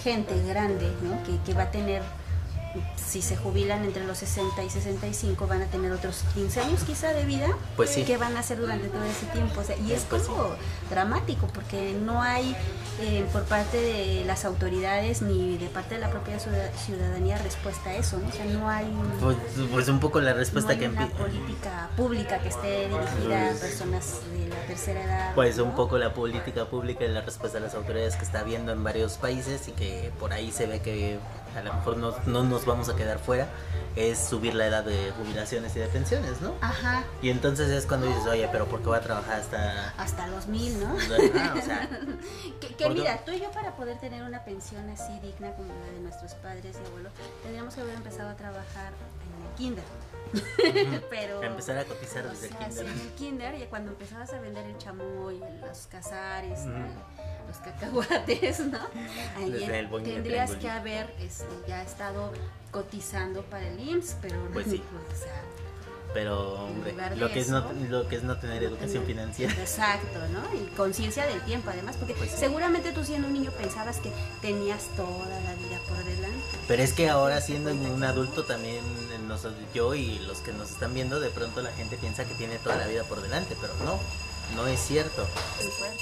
gente 0.03 0.33
grande, 0.47 0.91
¿no? 1.03 1.21
Que, 1.23 1.39
que 1.45 1.53
va 1.53 1.63
a 1.63 1.71
tener, 1.71 2.01
si 2.95 3.21
se 3.21 3.35
jubilan 3.37 3.83
entre 3.85 4.05
los 4.05 4.17
60 4.19 4.63
y 4.63 4.69
65, 4.69 5.47
van 5.47 5.61
a 5.61 5.65
tener 5.65 5.91
otros 5.91 6.23
15 6.33 6.59
años 6.61 6.83
quizá 6.83 7.13
de 7.13 7.25
vida. 7.25 7.47
Pues 7.75 7.89
sí. 7.91 8.03
¿Qué 8.03 8.17
van 8.17 8.35
a 8.37 8.39
hacer 8.41 8.59
durante 8.59 8.87
todo 8.89 9.03
ese 9.03 9.25
tiempo? 9.27 9.61
O 9.61 9.63
sea, 9.63 9.77
y 9.77 9.91
es 9.93 10.03
Pues 10.09 10.23
sí. 10.23 10.27
como 10.29 10.49
dramático 10.89 11.47
porque 11.53 11.93
no 11.93 12.21
hay 12.21 12.55
eh, 13.01 13.25
por 13.33 13.43
parte 13.43 13.75
de 13.81 14.23
las 14.25 14.45
autoridades 14.45 15.21
ni 15.21 15.57
de 15.57 15.67
parte 15.67 15.95
de 15.95 16.01
la 16.01 16.09
propia 16.09 16.39
ciudad- 16.39 16.71
ciudadanía 16.85 17.37
respuesta 17.39 17.89
a 17.89 17.95
eso, 17.95 18.17
¿no? 18.17 18.29
O 18.29 18.31
sea, 18.31 18.45
no 18.45 18.69
hay 18.69 18.85
Pues, 19.19 19.37
pues 19.71 19.87
un 19.89 19.99
poco 19.99 20.21
la 20.21 20.31
no 20.31 20.37
respuesta 20.37 20.71
hay 20.71 20.77
que 20.79 20.87
una 20.87 21.07
política 21.09 21.89
pública 21.97 22.39
que 22.39 22.47
esté 22.49 22.87
dirigida 22.87 23.51
a 23.51 23.53
personas 23.53 24.21
de 24.31 24.47
la 24.47 24.55
tercera 24.67 25.03
edad. 25.03 25.35
Pues 25.35 25.57
un 25.59 25.69
¿no? 25.69 25.75
poco 25.75 25.97
la 25.97 26.13
política 26.13 26.65
pública 26.65 27.03
y 27.03 27.09
la 27.09 27.21
respuesta 27.21 27.59
de 27.59 27.65
las 27.65 27.75
autoridades 27.75 28.15
que 28.15 28.23
está 28.23 28.39
habiendo 28.39 28.71
en 28.71 28.81
varios 28.83 29.13
países 29.13 29.67
y 29.67 29.71
que 29.73 30.11
por 30.19 30.31
ahí 30.31 30.51
se 30.53 30.65
ve 30.65 30.79
que 30.81 31.19
a 31.55 31.61
lo 31.61 31.73
mejor 31.73 31.97
no, 31.97 32.13
no 32.25 32.43
nos 32.43 32.65
vamos 32.65 32.89
a 32.89 32.95
quedar 32.95 33.19
fuera, 33.19 33.47
es 33.95 34.19
subir 34.19 34.53
la 34.53 34.67
edad 34.67 34.83
de 34.83 35.11
jubilaciones 35.11 35.75
y 35.75 35.79
de 35.79 35.87
pensiones, 35.87 36.41
¿no? 36.41 36.53
Ajá, 36.61 37.03
Y 37.21 37.29
entonces 37.29 37.69
es 37.69 37.85
cuando 37.85 38.07
dices, 38.07 38.25
oye, 38.27 38.47
pero 38.51 38.65
¿por 38.65 38.81
qué 38.81 38.87
voy 38.87 38.97
a 38.97 39.01
trabajar 39.01 39.39
hasta...? 39.39 39.93
hasta 39.97 40.27
los 40.27 40.47
mil, 40.47 40.79
¿no? 40.79 40.97
Ah, 41.39 41.55
o 41.57 41.61
sea, 41.61 41.89
Que, 42.77 42.89
mira, 42.89 43.23
tú 43.25 43.31
y 43.31 43.39
yo 43.39 43.49
para 43.51 43.75
poder 43.75 43.97
tener 43.99 44.23
una 44.23 44.43
pensión 44.43 44.89
así 44.89 45.17
digna 45.21 45.51
como 45.53 45.69
la 45.69 45.91
de 45.93 45.99
nuestros 46.01 46.33
padres 46.35 46.75
y 46.81 46.87
abuelos, 46.87 47.13
tendríamos 47.41 47.73
que 47.73 47.81
haber 47.81 47.95
empezado 47.95 48.29
a 48.29 48.35
trabajar 48.35 48.91
en 49.23 49.47
el 49.47 49.53
kinder. 49.55 49.85
Pero 51.09 51.43
empezar 51.43 51.77
a 51.77 51.85
cotizar 51.85 52.29
desde 52.29 52.47
el 52.47 52.53
sea, 52.53 52.71
sí, 52.71 52.77
kinder. 52.77 52.85
en 52.93 52.99
el 53.01 53.09
kinder, 53.13 53.55
y 53.61 53.65
cuando 53.65 53.91
empezabas 53.91 54.33
a 54.33 54.39
vender 54.41 54.65
el 54.65 54.77
chamoy, 54.77 55.39
los 55.61 55.87
cazares, 55.87 56.65
¿no? 56.65 56.79
Ujú. 56.79 56.93
los 57.47 57.57
cacahuates, 57.57 58.59
¿no? 58.67 58.79
Ahí 59.37 59.63
el 59.63 59.89
tendrías 60.03 60.51
que 60.55 60.69
haber 60.69 61.13
este, 61.19 61.45
ya 61.67 61.81
estado 61.83 62.31
cotizando 62.71 63.43
para 63.43 63.67
el 63.67 63.79
IMSS, 63.79 64.17
pero 64.21 64.35
no, 64.43 64.49
Pues 64.51 64.67
sí. 64.67 64.81
o 65.11 65.15
sea, 65.15 65.41
Pero, 66.15 66.53
hombre, 66.63 66.95
lo 67.17 67.29
que, 67.29 67.41
es 67.41 67.49
no, 67.49 67.57
eso, 67.59 67.69
lo 67.89 68.07
que 68.07 68.15
es 68.15 68.23
no 68.23 68.37
tener 68.37 68.61
no 68.61 68.69
educación 68.69 69.03
tener- 69.03 69.05
financiera. 69.07 69.53
Exacto, 69.61 70.17
¿no? 70.31 70.41
Y 70.57 70.65
conciencia 70.77 71.25
del 71.27 71.41
tiempo, 71.41 71.69
además, 71.71 71.97
porque 71.99 72.13
Pues 72.13 72.31
seguramente 72.31 72.93
tú 72.93 73.03
siendo 73.03 73.27
un 73.27 73.33
niño 73.33 73.51
pensabas 73.51 73.97
que 73.97 74.09
tenías 74.41 74.83
toda 74.95 75.27
la 75.41 75.53
vida 75.55 75.77
por 75.89 75.97
delante. 76.05 76.39
Pero 76.69 76.81
es 76.83 76.93
que 76.93 77.09
ahora 77.09 77.41
siendo 77.41 77.69
un 77.71 78.01
adulto 78.05 78.45
también 78.45 78.77
eh, 79.11 79.19
nos, 79.27 79.45
yo 79.73 79.93
y 79.93 80.19
los 80.19 80.37
que 80.39 80.53
nos 80.53 80.71
están 80.71 80.93
viendo, 80.93 81.19
de 81.19 81.29
pronto 81.31 81.61
la 81.61 81.73
gente 81.73 81.97
piensa 81.97 82.23
que 82.23 82.33
tiene 82.35 82.59
toda 82.59 82.77
la 82.77 82.87
vida 82.87 83.03
por 83.03 83.21
delante, 83.21 83.57
pero 83.59 83.73
no, 83.83 83.99
no 84.55 84.67
es 84.67 84.79
cierto. 84.79 85.27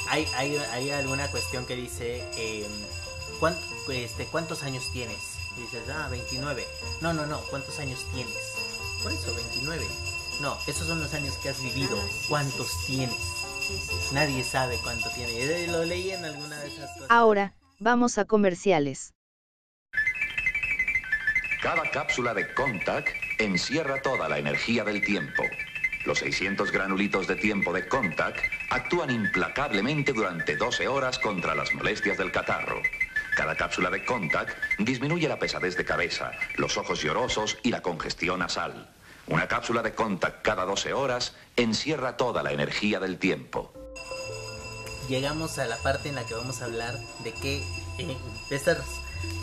Hay, 0.10 0.28
hay, 0.36 0.58
hay 0.58 0.92
alguna 0.92 1.28
cuestión 1.32 1.66
que 1.66 1.76
dice, 1.76 2.24
eh, 2.38 2.68
¿cuán- 3.40 3.58
este, 3.90 4.28
¿cuántos 4.28 4.62
años 4.62 4.84
tienes? 4.94 5.18
Y 5.58 5.62
dices, 5.62 5.82
ah, 5.90 6.08
29. 6.10 6.68
No, 7.02 7.14
no, 7.14 7.26
no, 7.26 7.40
¿cuántos 7.50 7.80
años 7.80 8.06
tienes? 8.14 8.36
Por 9.04 9.12
eso, 9.12 9.36
29. 9.36 9.86
No, 10.42 10.58
esos 10.66 10.88
son 10.88 11.00
los 11.02 11.14
años 11.14 11.36
que 11.38 11.50
has 11.50 11.62
vivido. 11.62 11.98
Ah, 12.02 12.08
sí, 12.10 12.26
¿Cuántos 12.30 12.68
sí, 12.68 12.78
sí. 12.80 12.86
tienes? 12.98 13.16
Sí, 13.16 13.74
sí, 13.78 13.96
sí. 14.10 14.16
Nadie 14.16 14.44
sabe 14.44 14.78
cuánto 14.82 15.10
tiene. 15.12 15.32
Eh, 15.38 15.68
Lo 15.70 15.84
leí 15.86 16.12
en 16.12 16.26
alguna 16.26 16.60
de 16.60 16.68
esas 16.68 16.90
cosas. 16.94 17.08
Ahora, 17.10 17.54
vamos 17.80 18.18
a 18.18 18.26
comerciales. 18.26 19.14
Cada 21.62 21.84
cápsula 21.92 22.34
de 22.34 22.54
Contact 22.54 23.08
encierra 23.40 24.02
toda 24.02 24.28
la 24.28 24.38
energía 24.38 24.84
del 24.84 25.02
tiempo. 25.02 25.44
Los 26.06 26.20
600 26.20 26.72
granulitos 26.72 27.28
de 27.28 27.38
tiempo 27.38 27.72
de 27.72 27.88
Contact 27.88 28.38
actúan 28.70 29.10
implacablemente 29.12 30.12
durante 30.12 30.58
12 30.58 30.88
horas 30.90 31.18
contra 31.20 31.56
las 31.56 31.74
molestias 31.74 32.18
del 32.18 32.32
catarro. 32.32 32.82
Cada 33.36 33.56
cápsula 33.56 33.90
de 33.90 34.06
Contact 34.06 34.52
disminuye 34.80 35.28
la 35.28 35.40
pesadez 35.40 35.76
de 35.76 35.86
cabeza, 35.86 36.32
los 36.56 36.78
ojos 36.78 37.02
llorosos 37.02 37.58
y 37.64 37.72
la 37.72 37.82
congestión 37.82 38.40
nasal. 38.40 38.90
Una 39.28 39.48
cápsula 39.48 39.82
de 39.82 39.94
Contact 39.94 40.44
cada 40.44 40.66
12 40.66 40.94
horas 40.94 41.34
encierra 41.56 42.18
toda 42.18 42.44
la 42.44 42.52
energía 42.52 43.00
del 43.00 43.18
tiempo. 43.18 43.74
llegamos 45.10 45.58
a 45.60 45.66
la 45.66 45.78
parte 45.78 46.10
en 46.10 46.16
la 46.16 46.26
que 46.26 46.34
vamos 46.34 46.62
a 46.62 46.66
hablar 46.66 46.98
de 47.24 47.34
qué 47.34 47.64
eh, 47.98 48.18
de 48.50 48.56
estas 48.56 48.80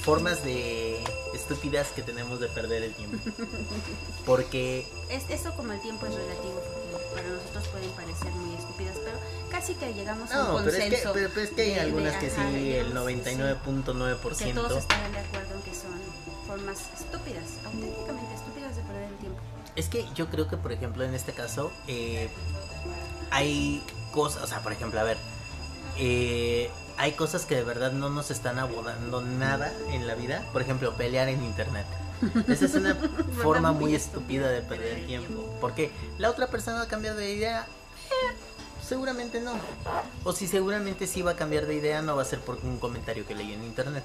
formas 0.03 0.45
de 0.45 1.03
estúpidas 1.35 1.89
que 1.89 2.03
tenemos 2.03 2.41
de 2.41 2.49
perder 2.49 2.83
el 2.83 2.95
tiempo. 2.95 3.19
Porque 4.27 4.87
Es, 5.09 5.29
eso 5.31 5.55
como 5.57 5.73
el 5.73 5.81
tiempo 5.81 6.07
es 6.07 6.15
relativo, 6.15 6.63
para 7.15 7.29
nosotros 7.29 7.67
pueden 7.69 7.91
parecer 7.91 8.31
muy 8.33 8.55
estúpidas, 8.57 8.97
pero 9.05 9.19
casi 9.51 9.75
que 9.75 9.93
llegamos 9.95 10.31
a 10.31 10.41
un 10.41 10.49
No, 10.49 10.57
pero 10.65 10.69
es, 10.71 10.75
que, 10.77 10.81
consenso. 10.91 11.13
pero, 11.13 11.29
pero 11.31 11.41
es 11.43 11.51
que 11.51 11.63
hay 11.63 11.69
de- 11.69 11.75
de- 11.75 11.81
algunas 11.81 12.17
que 12.17 12.27
ajá, 12.29 12.51
sí, 12.51 12.73
el 12.73 12.87
Que 12.89 12.95
99.9%. 12.95 14.55
todos 14.55 14.79
estarán 14.79 15.13
de 15.13 15.19
acuerdo 15.19 15.55
en 15.55 15.63
que 15.63 15.75
son 15.75 15.91
formas 16.47 16.79
estúpidas, 16.99 17.45
auténticamente 17.65 18.35
estúpidas 18.35 18.77
de 18.77 18.83
perder 18.83 19.05
el 19.11 19.17
tiempo. 19.19 19.39
Es 19.77 19.89
que 19.89 20.05
yo 20.15 20.27
creo 20.29 20.49
que, 20.49 20.57
por 20.57 20.73
ejemplo, 20.73 21.05
en 21.05 21.15
este 21.15 21.33
caso, 21.33 21.71
eh, 21.87 22.29
hay 23.31 23.83
cosas, 24.13 24.43
o 24.43 24.47
sea, 24.47 24.61
por 24.63 24.73
ejemplo, 24.73 24.99
a 25.01 25.05
ver, 25.05 25.17
eh, 25.97 26.71
hay 26.97 27.13
cosas 27.13 27.45
que 27.47 27.55
de 27.57 27.63
verdad 27.63 27.93
no 27.93 28.11
nos 28.11 28.31
están 28.31 28.59
abordando 28.59 29.21
nada 29.23 29.73
en 29.91 30.07
la 30.07 30.15
vida. 30.15 30.45
Por 30.53 30.63
ejemplo, 30.63 30.95
pelear 30.97 31.29
en 31.29 31.43
internet. 31.45 31.87
Esa 32.49 32.65
es 32.67 32.75
una 32.75 32.95
forma 33.43 33.73
muy 33.73 33.95
estúpida 33.95 34.49
de 34.49 34.63
perder 34.63 35.07
tiempo. 35.07 35.57
Porque 35.61 35.91
la 36.19 36.31
otra 36.31 36.49
persona 36.49 36.79
va 36.79 36.83
a 36.85 36.89
cambiar 36.89 37.17
de 37.17 37.33
idea. 37.33 37.67
Eh, 38.07 38.35
seguramente 38.87 39.41
no. 39.41 39.55
O 40.25 40.33
si 40.33 40.47
seguramente 40.47 41.07
sí 41.07 41.23
va 41.23 41.33
a 41.33 41.37
cambiar 41.37 41.67
de 41.67 41.75
idea, 41.75 42.03
no 42.03 42.17
va 42.17 42.23
a 42.23 42.25
ser 42.25 42.41
por 42.41 42.57
un 42.63 42.79
comentario 42.79 43.27
que 43.27 43.35
leí 43.35 43.53
en 43.53 43.65
internet. 43.65 44.05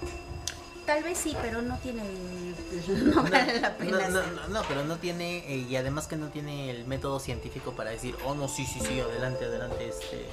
Tal 0.85 1.01
vez 1.01 1.17
sí, 1.17 1.35
pero 1.41 1.63
no 1.63 1.77
tiene 1.79 2.03
no 3.05 3.23
vale 3.23 3.59
la 3.59 3.75
pena. 3.75 4.07
No, 4.09 4.21
no, 4.21 4.47
no, 4.49 4.61
pero 4.67 4.83
no 4.85 4.97
tiene, 4.97 5.39
eh, 5.51 5.65
y 5.67 5.75
además 5.75 6.05
que 6.05 6.15
no 6.15 6.27
tiene 6.27 6.69
el 6.69 6.85
método 6.85 7.19
científico 7.19 7.71
para 7.71 7.89
decir, 7.89 8.15
oh 8.23 8.35
no, 8.35 8.47
sí, 8.47 8.65
sí, 8.65 8.79
sí, 8.79 8.99
adelante, 8.99 9.45
adelante, 9.45 9.87
este, 9.87 10.27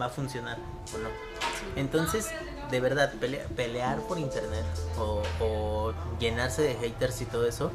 va 0.00 0.06
a 0.06 0.10
funcionar 0.10 0.58
o 0.94 0.98
no. 0.98 1.08
Entonces, 1.76 2.28
de 2.70 2.80
verdad, 2.80 3.12
pelea- 3.20 3.46
pelear 3.56 3.98
por 4.00 4.18
internet 4.18 4.64
o, 4.98 5.22
o 5.40 5.94
llenarse 6.18 6.62
de 6.62 6.74
haters 6.74 7.20
y 7.20 7.24
todo 7.26 7.46
eso, 7.46 7.70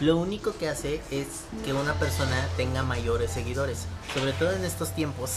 lo 0.00 0.16
único 0.18 0.56
que 0.56 0.68
hace 0.68 1.00
es 1.10 1.26
que 1.64 1.72
una 1.72 1.94
persona 1.94 2.36
tenga 2.56 2.82
mayores 2.82 3.30
seguidores, 3.30 3.86
sobre 4.14 4.32
todo 4.34 4.52
en 4.52 4.64
estos 4.64 4.92
tiempos, 4.94 5.30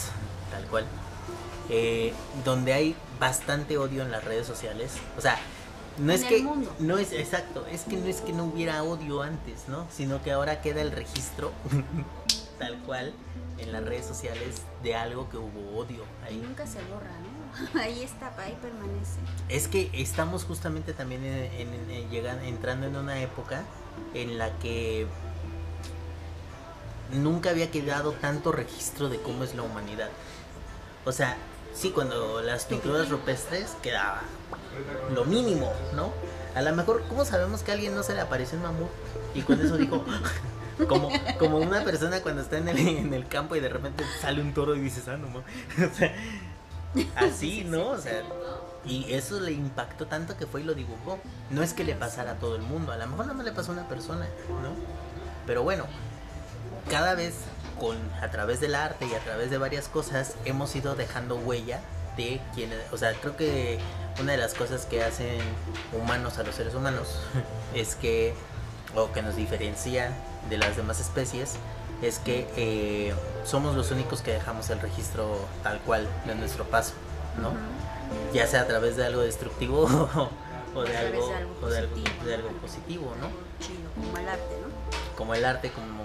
tal 0.50 0.64
cual, 0.66 0.84
eh, 1.70 2.12
donde 2.44 2.72
hay 2.74 2.96
bastante 3.18 3.78
odio 3.78 4.02
en 4.02 4.10
las 4.10 4.22
redes 4.24 4.46
sociales. 4.46 4.92
O 5.16 5.20
sea, 5.20 5.38
no 5.98 6.12
En 6.12 6.20
es 6.20 6.24
que 6.26 6.42
mundo. 6.42 6.74
no 6.78 6.98
es 6.98 7.12
exacto, 7.12 7.66
es 7.70 7.82
que 7.82 7.96
no 7.96 8.06
es 8.06 8.20
que 8.20 8.32
no 8.32 8.44
hubiera 8.44 8.82
odio 8.82 9.22
antes, 9.22 9.62
¿no? 9.68 9.86
Sino 9.90 10.22
que 10.22 10.32
ahora 10.32 10.60
queda 10.60 10.82
el 10.82 10.92
registro 10.92 11.52
tal 12.58 12.78
cual 12.80 13.12
en 13.60 13.72
las 13.72 13.84
redes 13.84 14.06
sociales 14.06 14.62
de 14.82 14.94
algo 14.94 15.28
que 15.30 15.36
hubo 15.36 15.78
odio 15.78 16.04
Y 16.24 16.26
ahí. 16.28 16.36
nunca 16.36 16.66
se 16.66 16.78
borra, 16.82 17.10
¿no? 17.20 17.30
Ahí 17.80 18.02
está, 18.04 18.32
ahí 18.38 18.56
permanece. 18.62 19.18
Es 19.48 19.66
que 19.66 19.90
estamos 19.92 20.44
justamente 20.44 20.92
también 20.92 21.24
en, 21.24 21.52
en- 21.52 21.90
en- 21.90 22.10
llegan- 22.10 22.44
entrando 22.44 22.86
en 22.86 22.96
una 22.96 23.20
época 23.20 23.62
en 24.14 24.38
la 24.38 24.56
que 24.58 25.06
nunca 27.12 27.50
había 27.50 27.70
quedado 27.70 28.12
tanto 28.12 28.52
registro 28.52 29.08
de 29.08 29.20
cómo 29.20 29.44
es 29.44 29.54
la 29.54 29.62
humanidad. 29.62 30.08
O 31.04 31.12
sea, 31.12 31.36
sí, 31.74 31.90
cuando 31.90 32.40
las 32.42 32.66
pinturas 32.66 33.08
rupestres 33.08 33.70
quedaba 33.82 34.20
lo 35.14 35.24
mínimo, 35.24 35.72
¿no? 35.94 36.12
A 36.54 36.62
lo 36.62 36.72
mejor, 36.74 37.02
¿cómo 37.08 37.24
sabemos 37.24 37.62
que 37.62 37.72
a 37.72 37.74
alguien 37.74 37.94
no 37.94 38.02
se 38.02 38.14
le 38.14 38.20
apareció 38.20 38.58
un 38.58 38.64
mamut? 38.64 38.90
Y 39.34 39.42
con 39.42 39.60
eso 39.60 39.76
dijo, 39.76 40.04
como, 40.88 41.10
como 41.38 41.58
una 41.58 41.82
persona 41.84 42.20
cuando 42.20 42.42
está 42.42 42.58
en 42.58 42.68
el, 42.68 42.78
en 42.78 43.14
el 43.14 43.26
campo 43.26 43.56
y 43.56 43.60
de 43.60 43.68
repente 43.68 44.04
sale 44.20 44.40
un 44.40 44.52
toro 44.54 44.74
y 44.74 44.80
dices, 44.80 45.08
ah, 45.08 45.16
no 45.16 45.28
mames". 45.28 45.44
O 45.92 45.94
sea, 45.96 46.14
así, 47.16 47.64
¿no? 47.64 47.88
O 47.88 47.98
sea, 47.98 48.22
y 48.84 49.12
eso 49.12 49.40
le 49.40 49.52
impactó 49.52 50.06
tanto 50.06 50.36
que 50.36 50.46
fue 50.46 50.62
y 50.62 50.64
lo 50.64 50.74
dibujó. 50.74 51.18
No 51.50 51.62
es 51.62 51.74
que 51.74 51.84
le 51.84 51.94
pasara 51.94 52.32
a 52.32 52.34
todo 52.36 52.56
el 52.56 52.62
mundo, 52.62 52.92
a 52.92 52.96
lo 52.96 53.06
mejor 53.06 53.26
no 53.26 53.34
me 53.34 53.44
le 53.44 53.52
pasó 53.52 53.72
a 53.72 53.74
una 53.74 53.88
persona, 53.88 54.26
¿no? 54.48 54.70
Pero 55.46 55.62
bueno, 55.62 55.84
cada 56.90 57.14
vez 57.14 57.34
con 57.78 57.96
a 58.20 58.30
través 58.30 58.60
del 58.60 58.74
arte 58.74 59.06
y 59.06 59.14
a 59.14 59.20
través 59.20 59.50
de 59.50 59.58
varias 59.58 59.88
cosas 59.88 60.34
hemos 60.44 60.74
ido 60.76 60.94
dejando 60.94 61.36
huella 61.36 61.80
de 62.16 62.40
quienes, 62.54 62.78
o 62.92 62.98
sea, 62.98 63.14
creo 63.14 63.36
que 63.36 63.78
una 64.20 64.32
de 64.32 64.38
las 64.38 64.54
cosas 64.54 64.86
que 64.86 65.02
hacen 65.02 65.40
humanos 65.92 66.38
a 66.38 66.42
los 66.42 66.54
seres 66.54 66.74
humanos 66.74 67.20
es 67.74 67.94
que 67.94 68.34
o 68.94 69.12
que 69.12 69.22
nos 69.22 69.36
diferencia 69.36 70.12
de 70.48 70.58
las 70.58 70.76
demás 70.76 71.00
especies 71.00 71.56
es 72.02 72.18
que 72.18 72.48
eh, 72.56 73.14
somos 73.44 73.76
los 73.76 73.90
únicos 73.90 74.22
que 74.22 74.32
dejamos 74.32 74.70
el 74.70 74.80
registro 74.80 75.36
tal 75.62 75.80
cual 75.80 76.08
de 76.26 76.34
nuestro 76.34 76.64
paso, 76.64 76.94
¿no? 77.40 77.52
Ya 78.32 78.46
sea 78.46 78.62
a 78.62 78.66
través 78.66 78.96
de 78.96 79.04
algo 79.04 79.20
destructivo 79.20 79.84
o 80.74 80.82
de 80.82 80.96
algo, 80.96 81.28
de 81.28 81.34
algo 81.34 81.54
o 81.62 81.66
de 81.66 81.78
algo, 81.78 81.94
positivo, 81.94 82.24
de 82.24 82.34
algo 82.34 82.50
¿no? 82.50 82.58
positivo, 82.58 83.14
¿no? 83.20 83.26
Chido, 83.64 83.90
como 83.94 84.18
el 84.18 84.28
arte, 84.28 84.56
¿no? 84.62 84.90
como 85.20 85.34
el 85.34 85.44
arte, 85.44 85.70
como 85.70 86.02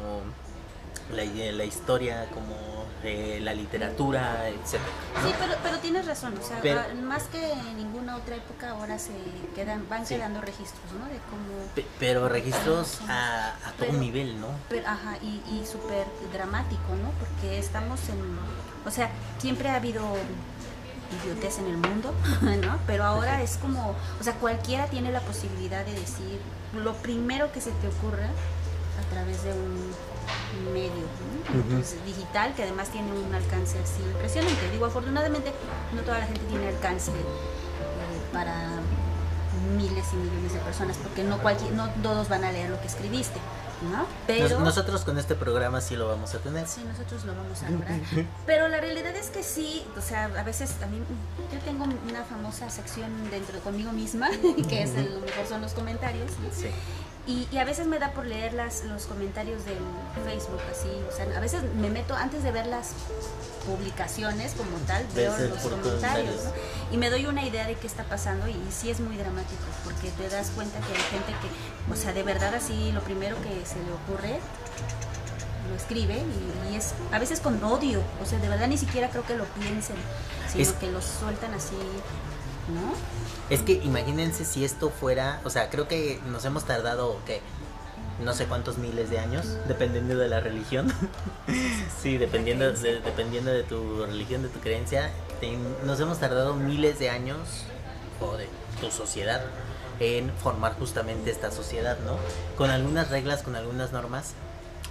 la, 1.11 1.23
la 1.23 1.63
historia, 1.63 2.27
como 2.33 2.55
eh, 3.03 3.39
la 3.41 3.53
literatura, 3.53 4.49
etc. 4.49 4.79
Sí, 5.23 5.33
pero, 5.39 5.53
pero 5.61 5.77
tienes 5.79 6.05
razón, 6.07 6.33
o 6.41 6.43
sea, 6.45 6.59
Pero- 6.61 6.79
ah, 6.79 6.93
más 7.03 7.23
que 7.25 7.51
en 7.51 7.77
ninguna 7.77 8.15
otra 8.15 8.35
época 8.35 8.71
ahora 8.71 8.97
se 8.97 9.11
quedan, 9.53 9.87
van 9.87 10.05
Sí. 10.07 10.15
quedando 10.15 10.41
registros, 10.41 10.91
¿no? 10.99 11.05
De 11.05 11.19
cómo, 11.29 11.65
Pe- 11.75 11.85
Pero 11.99 12.27
registros 12.29 12.99
a, 13.07 13.49
a 13.49 13.71
todo 13.77 13.87
Pero- 13.89 13.93
nivel, 13.99 14.39
¿no? 14.41 14.47
ajá, 14.87 15.17
y, 15.21 15.41
y 15.53 15.65
súper 15.71 16.05
dramático, 16.33 16.95
¿no? 17.01 17.11
Porque 17.19 17.59
estamos 17.59 17.99
en, 18.09 18.19
o 18.87 18.89
sea, 18.91 19.09
siempre 19.37 19.69
ha 19.69 19.75
habido 19.75 20.03
idiotez 21.23 21.59
en 21.59 21.67
el 21.67 21.77
mundo, 21.77 22.13
¿no? 22.41 22.79
Pero 22.87 23.03
ahora 23.03 23.43
es 23.43 23.57
como, 23.57 23.95
o 24.19 24.23
sea, 24.23 24.33
cualquiera 24.33 24.87
tiene 24.87 25.11
la 25.11 25.19
posibilidad 25.21 25.85
de 25.85 25.93
decir 25.93 26.39
lo 26.73 26.93
primero 26.95 27.51
que 27.51 27.61
se 27.61 27.69
te 27.71 27.87
ocurra 27.87 28.25
a 28.99 29.13
través 29.13 29.43
de 29.43 29.51
un 29.53 29.91
medio 30.73 30.91
¿no? 30.91 31.59
Entonces, 31.61 32.03
digital 32.05 32.53
que 32.55 32.63
además 32.63 32.89
tiene 32.89 33.11
un 33.11 33.33
alcance 33.33 33.77
así 33.79 34.01
impresionante. 34.03 34.69
Digo, 34.71 34.85
afortunadamente 34.85 35.51
no 35.93 36.01
toda 36.01 36.19
la 36.19 36.25
gente 36.25 36.41
tiene 36.49 36.67
alcance 36.69 37.11
eh, 37.11 37.15
para 38.33 38.69
miles 39.77 40.05
y 40.13 40.15
millones 40.17 40.53
de 40.53 40.59
personas 40.59 40.97
porque 40.97 41.23
no 41.23 41.37
cualquier, 41.39 41.71
no 41.73 41.89
todos 42.03 42.29
van 42.29 42.43
a 42.43 42.51
leer 42.51 42.69
lo 42.69 42.79
que 42.81 42.87
escribiste, 42.87 43.39
¿no? 43.91 44.05
Pero 44.27 44.49
Nos- 44.59 44.59
nosotros 44.63 45.03
con 45.03 45.17
este 45.17 45.33
programa 45.35 45.81
sí 45.81 45.95
lo 45.95 46.07
vamos 46.07 46.33
a 46.35 46.39
tener. 46.39 46.67
Sí, 46.67 46.83
nosotros 46.83 47.25
lo 47.25 47.33
vamos 47.35 47.63
a 47.63 47.69
lograr. 47.69 47.99
Pero 48.45 48.67
la 48.67 48.79
realidad 48.79 49.15
es 49.15 49.29
que 49.29 49.43
sí, 49.43 49.85
o 49.97 50.01
sea, 50.01 50.25
a 50.37 50.43
veces 50.43 50.71
también 50.73 51.03
yo 51.51 51.59
tengo 51.59 51.83
una 51.85 52.23
famosa 52.23 52.69
sección 52.69 53.09
dentro 53.31 53.55
de 53.55 53.59
conmigo 53.61 53.91
misma, 53.91 54.29
que 54.69 54.83
es 54.83 54.95
el, 54.95 55.13
lo 55.15 55.19
mejor 55.21 55.45
son 55.47 55.61
los 55.61 55.73
comentarios. 55.73 56.31
¿no? 56.43 56.49
Sí. 56.53 56.67
Y, 57.27 57.47
y 57.51 57.57
a 57.57 57.65
veces 57.65 57.87
me 57.87 57.97
da 57.97 58.11
por 58.11 58.25
leer 58.27 58.53
las, 58.53 58.83
los 58.83 59.05
comentarios 59.07 59.65
del 59.65 59.79
Facebook, 60.25 60.61
así, 60.71 60.87
o 61.11 61.15
sea, 61.15 61.25
a 61.35 61.39
veces 61.39 61.63
me 61.75 61.89
meto 61.89 62.13
antes 62.15 62.43
de 62.43 62.51
ver 62.51 62.67
las 62.67 62.91
publicaciones 63.65 64.53
como 64.53 64.77
tal, 64.85 65.05
veo 65.15 65.35
los 65.37 65.57
comentarios. 65.59 66.43
¿no? 66.43 66.51
Y 66.91 66.97
me 66.97 67.09
doy 67.09 67.25
una 67.25 67.43
idea 67.43 67.65
de 67.65 67.75
qué 67.75 67.87
está 67.87 68.03
pasando 68.03 68.47
y, 68.47 68.55
sí 68.71 68.91
es 68.91 68.99
muy 68.99 69.17
dramático, 69.17 69.63
porque 69.83 70.09
te 70.11 70.29
das 70.29 70.51
cuenta 70.51 70.77
que 70.79 70.93
hay 70.93 71.01
gente 71.09 71.31
que, 71.41 71.91
o 71.91 71.95
sea, 71.95 72.13
de 72.13 72.21
verdad 72.21 72.53
así, 72.53 72.91
lo 72.91 73.01
primero 73.01 73.35
que 73.41 73.65
se 73.65 73.77
le 73.83 73.91
ocurre, 73.91 74.39
lo 75.69 75.75
escribe 75.75 76.17
y, 76.69 76.73
y 76.73 76.75
es 76.75 76.93
a 77.11 77.17
veces 77.17 77.39
con 77.39 77.61
odio, 77.63 78.01
o 78.21 78.25
sea, 78.27 78.37
de 78.37 78.49
verdad 78.49 78.67
ni 78.67 78.77
siquiera 78.77 79.09
creo 79.09 79.25
que 79.25 79.35
lo 79.35 79.45
piensen, 79.45 79.95
sino 80.51 80.61
Es- 80.63 80.73
que 80.73 80.91
lo 80.91 81.01
sueltan 81.01 81.55
así, 81.55 81.75
¿no? 82.73 82.93
Es 83.49 83.61
que 83.61 83.73
imagínense 83.73 84.45
si 84.45 84.65
esto 84.65 84.89
fuera, 84.89 85.41
o 85.43 85.49
sea, 85.49 85.69
creo 85.69 85.87
que 85.87 86.19
nos 86.31 86.45
hemos 86.45 86.65
tardado, 86.65 87.19
¿qué? 87.25 87.41
No 88.23 88.33
sé 88.33 88.45
cuántos 88.45 88.77
miles 88.77 89.09
de 89.09 89.19
años, 89.19 89.45
dependiendo 89.67 90.15
de 90.15 90.29
la 90.29 90.39
religión. 90.39 90.91
sí, 92.01 92.17
dependiendo 92.17 92.71
de, 92.71 93.01
dependiendo 93.01 93.51
de 93.51 93.63
tu 93.63 94.05
religión, 94.05 94.41
de 94.41 94.49
tu 94.49 94.59
creencia. 94.59 95.11
nos 95.85 95.99
hemos 95.99 96.19
tardado 96.19 96.55
miles 96.55 96.97
de 96.97 97.09
años, 97.09 97.65
o 98.21 98.37
de 98.37 98.47
tu 98.79 98.89
sociedad, 98.89 99.41
en 99.99 100.31
formar 100.31 100.77
justamente 100.77 101.29
esta 101.29 101.51
sociedad, 101.51 101.97
¿no? 102.05 102.17
Con 102.57 102.69
algunas 102.69 103.09
reglas, 103.09 103.43
con 103.43 103.55
algunas 103.55 103.91
normas. 103.91 104.33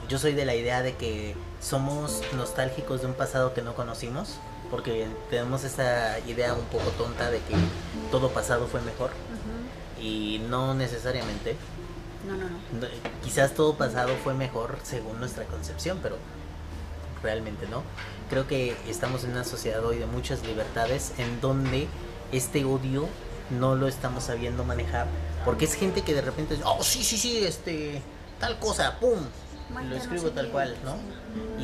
Yo 0.09 0.19
soy 0.19 0.35
de 0.35 0.45
la 0.45 0.55
idea 0.55 0.83
de 0.83 0.95
que 0.95 1.35
somos 1.61 2.21
nostálgicos 2.37 3.01
de 3.01 3.07
un 3.07 3.15
pasado 3.15 3.55
que 3.55 3.63
no 3.63 3.75
conocimos, 3.75 4.37
porque 4.75 5.07
tenemos 5.31 5.63
esa 5.63 6.19
idea 6.27 6.53
un 6.53 6.65
poco 6.65 6.91
tonta 6.99 7.31
de 7.31 7.39
que 7.39 7.55
todo 8.11 8.31
pasado 8.31 8.67
fue 8.67 8.81
mejor 8.81 9.13
y 10.01 10.43
no 10.51 10.75
necesariamente. 10.75 11.55
No, 12.27 12.33
no, 12.33 12.49
no. 12.49 12.89
Quizás 13.23 13.55
todo 13.55 13.77
pasado 13.77 14.11
fue 14.25 14.35
mejor 14.35 14.77
según 14.83 15.21
nuestra 15.21 15.45
concepción, 15.45 16.01
pero 16.03 16.17
realmente 17.23 17.69
no. 17.69 17.85
Creo 18.29 18.49
que 18.49 18.77
estamos 18.89 19.23
en 19.23 19.31
una 19.31 19.45
sociedad 19.45 19.85
hoy 19.85 19.99
de 19.99 20.07
muchas 20.07 20.45
libertades 20.45 21.13
en 21.19 21.41
donde 21.41 21.87
este 22.33 22.65
odio 22.65 23.07
no 23.51 23.77
lo 23.77 23.87
estamos 23.87 24.25
sabiendo 24.25 24.65
manejar, 24.65 25.07
porque 25.45 25.67
es 25.67 25.75
gente 25.75 26.03
que 26.03 26.15
de 26.15 26.23
repente, 26.23 26.59
oh 26.65 26.83
sí, 26.83 27.05
sí, 27.05 27.17
sí, 27.17 27.45
este, 27.47 28.03
tal 28.41 28.59
cosa, 28.59 28.99
pum, 28.99 29.21
Bueno, 29.71 29.91
lo 29.91 29.95
no 29.95 30.03
escribo 30.03 30.27
sé 30.31 30.31
tal 30.35 30.49
cual, 30.49 30.75
¿no? 30.85 30.97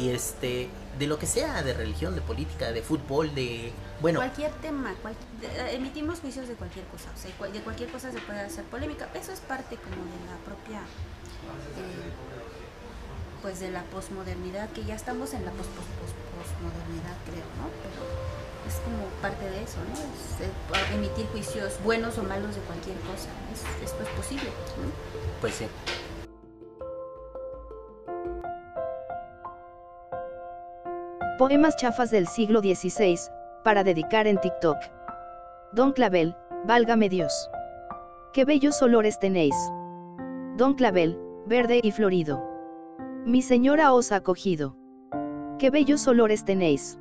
Y 0.00 0.10
este, 0.10 0.70
de 1.00 1.06
lo 1.06 1.18
que 1.18 1.26
sea, 1.26 1.62
de 1.62 1.72
religión, 1.72 2.14
de 2.14 2.20
política, 2.20 2.72
de 2.72 2.82
fútbol, 2.82 3.34
de, 3.34 3.72
bueno, 4.02 4.20
cualquier 4.20 4.52
tema, 4.60 4.94
cual- 5.00 5.16
de- 5.40 5.74
emitimos 5.74 6.20
juicios 6.20 6.46
de 6.46 6.52
cualquier 6.54 6.84
cosa, 6.92 7.08
o 7.16 7.18
sea, 7.18 7.30
cual- 7.38 7.52
de 7.54 7.60
cualquier 7.62 7.90
cosa 7.90 8.12
se 8.12 8.18
puede 8.20 8.40
hacer 8.40 8.64
polémica. 8.64 9.08
Eso 9.14 9.32
es 9.32 9.40
parte 9.40 9.76
como 9.76 9.96
de 9.96 10.20
la 10.28 10.36
propia, 10.44 10.80
eh, 10.80 12.12
pues 13.40 13.60
de 13.60 13.70
la 13.70 13.82
posmodernidad, 13.84 14.68
que 14.70 14.84
ya 14.84 14.94
estamos 14.94 15.32
en 15.32 15.46
la 15.46 15.52
pos, 15.52 15.66
pos- 15.68 15.88
pos- 16.04 16.14
posmodernidad, 16.36 17.16
creo, 17.24 17.48
¿no? 17.56 17.72
Pero 17.80 18.20
parte 19.22 19.44
de 19.50 19.62
eso, 19.64 19.78
¿no? 19.88 19.94
Es, 19.96 20.46
eh, 20.46 20.94
emitir 20.94 21.26
juicios 21.32 21.72
buenos 21.82 22.18
o 22.18 22.22
malos 22.22 22.54
de 22.54 22.60
cualquier 22.62 22.96
cosa. 23.00 23.28
Es- 23.52 23.64
esto 23.90 24.02
es 24.02 24.08
posible. 24.10 24.44
¿no? 24.78 24.92
Pues 25.40 25.54
sí. 25.54 25.66
Poemas 31.40 31.74
chafas 31.76 32.10
del 32.10 32.26
siglo 32.26 32.60
XVI, 32.60 33.18
para 33.64 33.82
dedicar 33.82 34.26
en 34.26 34.38
TikTok. 34.38 34.76
Don 35.72 35.92
Clavel, 35.92 36.36
válgame 36.66 37.08
Dios. 37.08 37.50
Qué 38.34 38.44
bellos 38.44 38.82
olores 38.82 39.18
tenéis. 39.18 39.54
Don 40.58 40.74
Clavel, 40.74 41.18
verde 41.46 41.80
y 41.82 41.92
florido. 41.92 42.44
Mi 43.24 43.40
señora 43.40 43.94
os 43.94 44.12
ha 44.12 44.20
cogido. 44.20 44.76
Qué 45.58 45.70
bellos 45.70 46.06
olores 46.06 46.44
tenéis. 46.44 46.98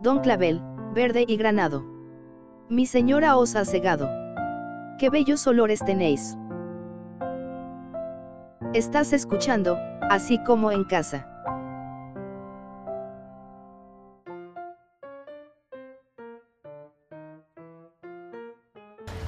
Don 0.00 0.20
Clavel, 0.20 0.62
verde 0.94 1.26
y 1.28 1.36
granado. 1.36 1.84
Mi 2.70 2.86
señora 2.86 3.36
os 3.36 3.56
ha 3.56 3.66
cegado. 3.66 4.08
Qué 4.98 5.10
bellos 5.10 5.46
olores 5.46 5.84
tenéis. 5.84 6.34
Estás 8.72 9.12
escuchando, 9.12 9.76
así 10.08 10.42
como 10.44 10.72
en 10.72 10.84
casa. 10.84 11.26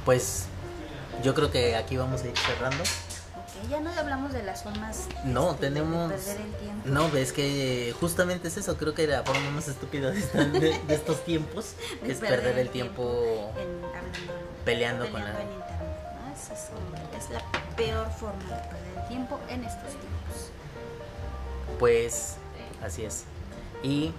Pues 0.05 0.45
yo 1.23 1.35
creo 1.35 1.51
que 1.51 1.77
aquí 1.77 1.97
vamos 1.97 2.23
a 2.23 2.29
ir 2.29 2.37
cerrando. 2.39 2.83
Ok, 2.83 3.69
ya 3.71 3.81
no 3.81 3.91
hablamos 3.93 4.33
de 4.33 4.43
las 4.43 4.63
formas 4.63 5.07
No, 5.25 5.53
este, 5.53 5.67
de 5.67 5.71
tenemos... 5.73 6.13
perder 6.13 6.41
el 6.41 6.53
tiempo. 6.55 6.89
No, 6.89 7.11
ves 7.11 7.33
que 7.33 7.95
justamente 8.01 8.49
es 8.49 8.57
eso, 8.57 8.77
creo 8.77 8.95
que 8.95 9.07
la 9.07 9.23
forma 9.23 9.51
más 9.51 9.69
estúpida 9.69 10.11
de, 10.11 10.21
de- 10.21 10.79
de 10.87 10.95
estos 10.95 11.25
tiempos 11.25 11.75
De 12.03 12.13
es 12.13 12.19
perder 12.19 12.59
el 12.59 12.71
tiempo 12.71 13.53
en- 13.57 13.85
hablando- 13.85 14.65
peleando 14.65 15.11
con 15.13 15.23
la... 15.25 15.31
en 15.31 15.53
internet, 15.53 15.99
¿no? 16.27 16.35
Es, 16.35 16.51
es- 16.51 17.25
es 17.25 17.31
la 17.31 17.43
peor 17.77 18.09
forma 18.11 18.43
de 18.43 18.63
perder 18.69 18.99
el 19.03 19.09
tiempo 19.09 19.39
en 19.49 19.65
estos 19.65 19.91
tiempos. 19.91 20.51
Pues 21.79 22.35
así 22.85 23.05
es. 23.05 23.25
Y 23.83 24.13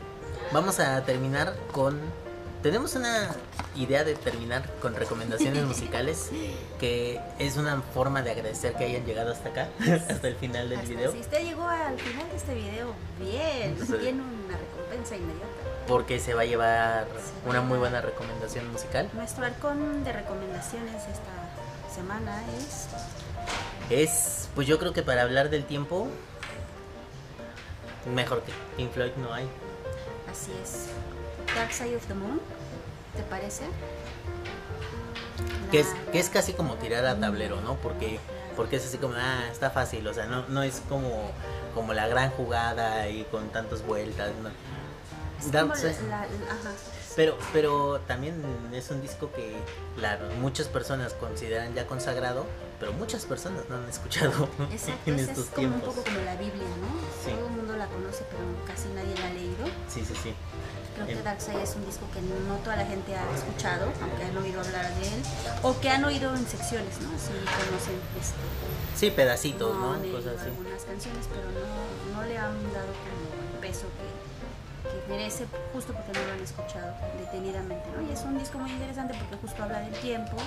vamos 0.51 0.79
a 0.79 1.01
terminar 1.03 1.55
con... 1.71 1.99
Tenemos 2.61 2.95
una 2.95 3.29
idea 3.75 4.03
de 4.03 4.15
terminar 4.15 4.69
con 4.81 4.95
recomendaciones 4.95 5.63
musicales 5.65 6.29
que 6.79 7.19
es 7.39 7.57
una 7.57 7.81
forma 7.81 8.21
de 8.21 8.31
agradecer 8.31 8.73
que 8.75 8.85
hayan 8.85 9.05
llegado 9.05 9.31
hasta 9.31 9.49
acá, 9.49 9.69
hasta 10.09 10.27
el 10.27 10.35
final 10.35 10.69
del 10.69 10.79
Hasta 10.79 10.89
video, 10.91 11.11
Si 11.11 11.19
usted 11.19 11.43
llegó 11.43 11.67
al 11.67 11.97
final 11.99 12.29
de 12.29 12.35
este 12.35 12.53
video, 12.53 12.93
bien, 13.19 13.75
Sí. 13.85 13.93
tiene 14.01 14.21
una 14.21 14.57
recompensa 14.57 15.15
inmediata. 15.15 15.47
porque 15.87 16.19
se 16.19 16.33
va 16.33 16.41
a 16.41 16.45
llevar 16.45 17.07
una 17.45 17.61
muy 17.61 17.77
buena 17.77 17.99
recomendación 18.01 18.71
musical. 18.71 19.09
Nuestro 19.13 19.45
arcón 19.45 20.03
de 20.03 20.13
recomendaciones 20.13 20.95
esta 21.03 21.93
semana 21.93 22.41
es 22.57 22.87
Es, 23.89 24.47
pues 24.55 24.65
yo 24.67 24.79
creo 24.79 24.93
que 24.93 25.03
para 25.03 25.23
hablar 25.23 25.49
del 25.49 25.65
tiempo, 25.65 26.07
mejor 28.13 28.41
que 28.43 28.51
Pink 28.77 28.91
Floyd 28.91 29.11
no 29.17 29.33
hay. 29.33 29.47
Así 30.31 30.51
es. 30.63 30.87
Dark 31.55 31.71
Side 31.73 31.95
of 31.95 32.05
the 32.07 32.13
Moon, 32.13 32.39
¿te 33.15 33.23
parece? 33.23 33.65
Que 35.71 35.79
es, 35.79 35.87
que 36.11 36.19
es 36.19 36.29
casi 36.29 36.53
como 36.53 36.75
tirar 36.75 37.05
a 37.05 37.19
tablero, 37.19 37.59
¿no? 37.61 37.75
Porque, 37.77 38.19
porque 38.55 38.75
es 38.75 38.85
así 38.85 38.97
como, 38.97 39.15
ah, 39.17 39.47
está 39.51 39.69
fácil, 39.71 40.07
o 40.07 40.13
sea, 40.13 40.27
no, 40.27 40.47
no 40.47 40.61
es 40.63 40.81
como, 40.87 41.31
como 41.73 41.93
la 41.93 42.07
gran 42.07 42.29
jugada 42.31 43.09
y 43.09 43.23
con 43.25 43.49
tantas 43.49 43.83
vueltas, 43.85 44.31
¿no? 44.43 44.49
la- 46.03 46.19
la- 46.19 46.23
ajá. 46.53 46.71
Pero, 47.15 47.37
pero 47.51 47.99
también 48.07 48.41
es 48.73 48.89
un 48.89 49.01
disco 49.01 49.31
que, 49.33 49.55
muchas 50.39 50.67
personas 50.67 51.13
consideran 51.13 51.73
ya 51.75 51.85
consagrado, 51.85 52.45
pero 52.83 52.93
muchas 52.99 53.23
personas 53.25 53.63
no 53.69 53.77
han 53.77 53.87
escuchado 53.89 54.49
Exacto, 54.71 55.09
en 55.09 55.15
es, 55.19 55.29
estos 55.29 55.45
es 55.45 55.49
como 55.51 55.67
un 55.67 55.71
tiempos. 55.73 55.95
poco 55.95 56.03
como 56.03 56.19
la 56.25 56.35
Biblia, 56.35 56.67
¿no? 56.83 56.89
Sí. 57.23 57.31
Todo 57.31 57.47
el 57.47 57.53
mundo 57.53 57.77
la 57.77 57.87
conoce, 57.87 58.25
pero 58.29 58.43
casi 58.67 58.89
nadie 58.89 59.15
la 59.15 59.27
ha 59.27 59.33
leído. 59.33 59.63
Sí, 59.87 60.03
sí, 60.03 60.13
sí. 60.21 60.33
Creo 60.95 61.07
que. 61.07 61.15
Darkseid 61.23 61.57
es 61.57 61.75
un 61.75 61.85
disco 61.85 62.05
que 62.13 62.21
no 62.21 62.55
toda 62.61 62.75
la 62.75 62.85
gente 62.85 63.15
ha 63.15 63.23
escuchado, 63.33 63.87
aunque 64.01 64.23
han 64.23 64.37
oído 64.37 64.59
hablar 64.61 64.93
de 64.95 65.07
él, 65.07 65.21
o 65.63 65.79
que 65.79 65.89
han 65.89 66.03
oído 66.03 66.35
en 66.35 66.45
secciones, 66.45 66.99
¿no? 67.01 67.09
Sí, 67.17 67.33
conocen 67.33 67.97
este, 68.19 68.37
Sí, 68.99 69.09
pedacitos, 69.09 69.73
no 69.73 69.95
¿no? 69.97 70.11
Cosas 70.11 70.37
así. 70.37 70.49
algunas 70.51 70.83
canciones, 70.83 71.25
pero 71.33 71.47
no, 71.49 72.19
no 72.21 72.27
le 72.27 72.37
han 72.37 72.53
dado 72.73 72.91
como 72.93 73.23
el 73.31 73.59
peso 73.63 73.87
que 73.97 74.05
merece, 75.07 75.45
justo 75.73 75.93
porque 75.93 76.19
no 76.19 76.25
lo 76.25 76.33
han 76.33 76.39
escuchado 76.39 76.93
detenidamente, 77.19 77.85
¿no? 77.95 78.07
Y 78.07 78.13
es 78.13 78.21
un 78.21 78.37
disco 78.37 78.57
muy 78.57 78.71
interesante 78.71 79.13
porque 79.17 79.35
justo 79.37 79.63
habla 79.63 79.79
del 79.79 79.93
tiempo, 79.95 80.37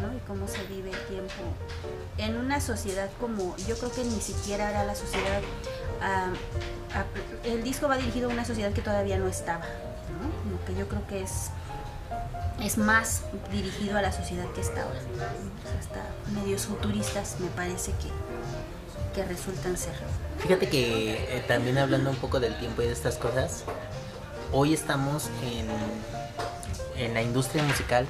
¿no? 0.00 0.12
Y 0.14 0.18
cómo 0.20 0.48
se 0.48 0.62
vive 0.64 0.90
el 0.90 1.06
tiempo 1.06 1.42
en 2.18 2.36
una 2.36 2.60
sociedad 2.60 3.08
como, 3.20 3.56
yo 3.68 3.76
creo 3.76 3.92
que 3.92 4.04
ni 4.04 4.20
siquiera 4.20 4.70
era 4.70 4.84
la 4.84 4.94
sociedad, 4.94 5.40
ah, 6.00 6.32
el 7.44 7.62
disco 7.62 7.88
va 7.88 7.96
dirigido 7.96 8.30
a 8.30 8.32
una 8.32 8.44
sociedad 8.44 8.72
que 8.72 8.82
todavía 8.82 9.18
no 9.18 9.28
estaba. 9.28 9.64
Como 10.44 10.64
que 10.66 10.74
yo 10.74 10.88
creo 10.88 11.06
que 11.06 11.22
es 11.22 11.50
es 12.60 12.78
más 12.78 13.22
dirigido 13.50 13.98
a 13.98 14.02
la 14.02 14.12
sociedad 14.12 14.46
que. 14.52 14.60
O 14.60 14.64
sea, 14.64 14.76
hasta 15.78 16.02
medios 16.32 16.66
futuristas 16.66 17.36
me 17.40 17.48
parece 17.48 17.92
que, 17.92 18.08
que 19.12 19.24
resultan 19.24 19.76
ser. 19.76 19.94
Fíjate 20.38 20.68
que 20.68 21.36
eh, 21.36 21.44
también 21.46 21.78
hablando 21.78 22.10
un 22.10 22.16
poco 22.16 22.40
del 22.40 22.58
tiempo 22.58 22.82
y 22.82 22.86
de 22.86 22.92
estas 22.92 23.16
cosas, 23.16 23.64
hoy 24.52 24.74
estamos 24.74 25.28
en, 25.42 27.04
en 27.04 27.14
la 27.14 27.22
industria 27.22 27.62
musical 27.62 28.06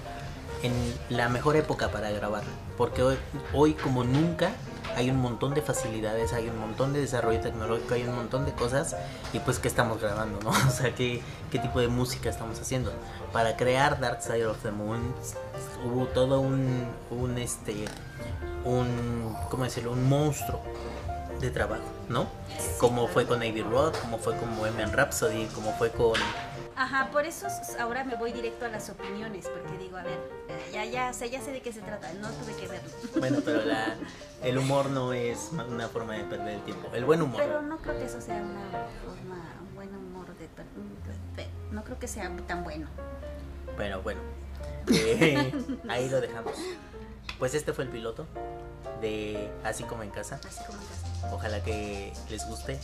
en 0.63 0.73
la 1.09 1.29
mejor 1.29 1.57
época 1.57 1.89
para 1.89 2.11
grabar, 2.11 2.43
porque 2.77 3.03
hoy, 3.03 3.17
hoy 3.53 3.75
como 3.75 4.05
nunca 4.05 4.53
hay 4.97 5.11
un 5.11 5.21
montón 5.21 5.55
de 5.55 5.63
facilidades, 5.63 6.33
hay 6.33 6.49
un 6.49 6.59
montón 6.59 6.93
de 6.93 7.01
desarrollo 7.01 7.41
tecnológico, 7.41 7.95
hay 7.95 8.05
un 8.05 8.15
montón 8.15 8.45
de 8.45 8.53
cosas 8.53 8.97
y 9.33 9.39
pues 9.39 9.59
qué 9.59 9.69
estamos 9.69 10.01
grabando, 10.01 10.39
¿no? 10.41 10.51
O 10.69 10.71
sea, 10.71 10.95
qué, 10.95 11.23
qué 11.51 11.59
tipo 11.59 11.81
de 11.81 11.89
música 11.89 12.31
estamos 12.31 12.61
haciendo. 12.61 12.93
Para 13.33 13.57
crear 13.57 14.01
Dark 14.01 14.23
Side 14.23 14.47
of 14.47 14.59
the 14.63 14.71
Moon 14.71 15.15
hubo 15.85 16.07
todo 16.07 16.41
un, 16.41 16.87
un 17.11 17.39
este, 17.39 17.85
un, 18.65 19.37
¿cómo 19.51 19.65
decirlo? 19.65 19.93
Un 19.93 20.09
monstruo 20.09 20.61
de 21.41 21.51
trabajo, 21.51 21.83
¿no? 22.09 22.27
Como 22.79 23.09
fue 23.09 23.27
con 23.27 23.39
Abbey 23.39 23.63
Road, 23.63 23.95
como 24.01 24.19
fue 24.19 24.37
con 24.37 24.57
Bohemian 24.57 24.93
Rhapsody, 24.93 25.47
como 25.47 25.73
fue 25.73 25.91
con... 25.91 26.15
Ajá, 26.77 27.11
por 27.11 27.25
eso 27.27 27.47
ahora 27.79 28.03
me 28.05 28.17
voy 28.17 28.33
directo 28.33 28.65
a 28.65 28.69
las 28.69 28.89
opiniones, 28.91 29.47
porque 29.49 29.77
digo, 29.79 29.97
a 29.99 30.03
ver, 30.03 30.19
eh, 30.49 30.71
ya, 30.73 30.85
ya, 30.85 31.13
sé, 31.13 31.29
ya 31.31 31.41
sé 31.41 31.53
de 31.53 31.61
qué 31.61 31.73
se 31.73 31.81
trata, 31.83 32.13
no 32.15 32.29
tuve 32.31 32.55
que 32.57 32.67
verlo. 32.69 32.89
Bueno, 33.19 33.39
pero 33.45 33.63
la, 33.65 33.95
el 34.43 34.59
humor 34.59 34.89
no 34.91 35.13
es 35.13 35.51
una 35.53 35.89
forma 35.89 36.15
de 36.15 36.25
perder 36.25 36.55
el 36.55 36.63
tiempo. 36.63 36.89
El 36.95 37.05
buen 37.05 37.21
humor. 37.23 37.41
Pero 37.43 37.63
no 37.63 37.77
creo 37.79 37.99
que 37.99 38.05
eso 38.07 38.21
sea 38.21 38.37
una 38.37 38.87
forma, 39.05 39.37
un 39.69 39.75
buen 39.75 39.95
humor 39.95 40.27
de... 40.39 40.49
per- 40.49 40.65
de- 41.37 41.49
No 41.71 41.85
creo 41.85 41.99
que 41.99 42.09
sea 42.09 42.31
tan 42.47 42.65
bueno. 42.65 42.89
Pero 43.77 44.03
bueno, 44.03 44.21
eh, 44.93 45.53
ahí 45.89 46.09
lo 46.09 46.21
dejamos. 46.21 46.55
Pues 47.39 47.55
este 47.55 47.73
fue 47.73 47.85
el 47.85 47.91
piloto 47.91 48.27
de 49.01 49.51
Así 49.65 49.85
como 49.85 50.03
en 50.03 50.11
casa. 50.11 50.41
Así 50.47 50.65
como 50.65 50.79
en 50.81 50.87
casa. 50.89 51.07
Ojalá 51.31 51.63
que 51.63 52.13
les 52.31 52.47
guste. 52.47 52.79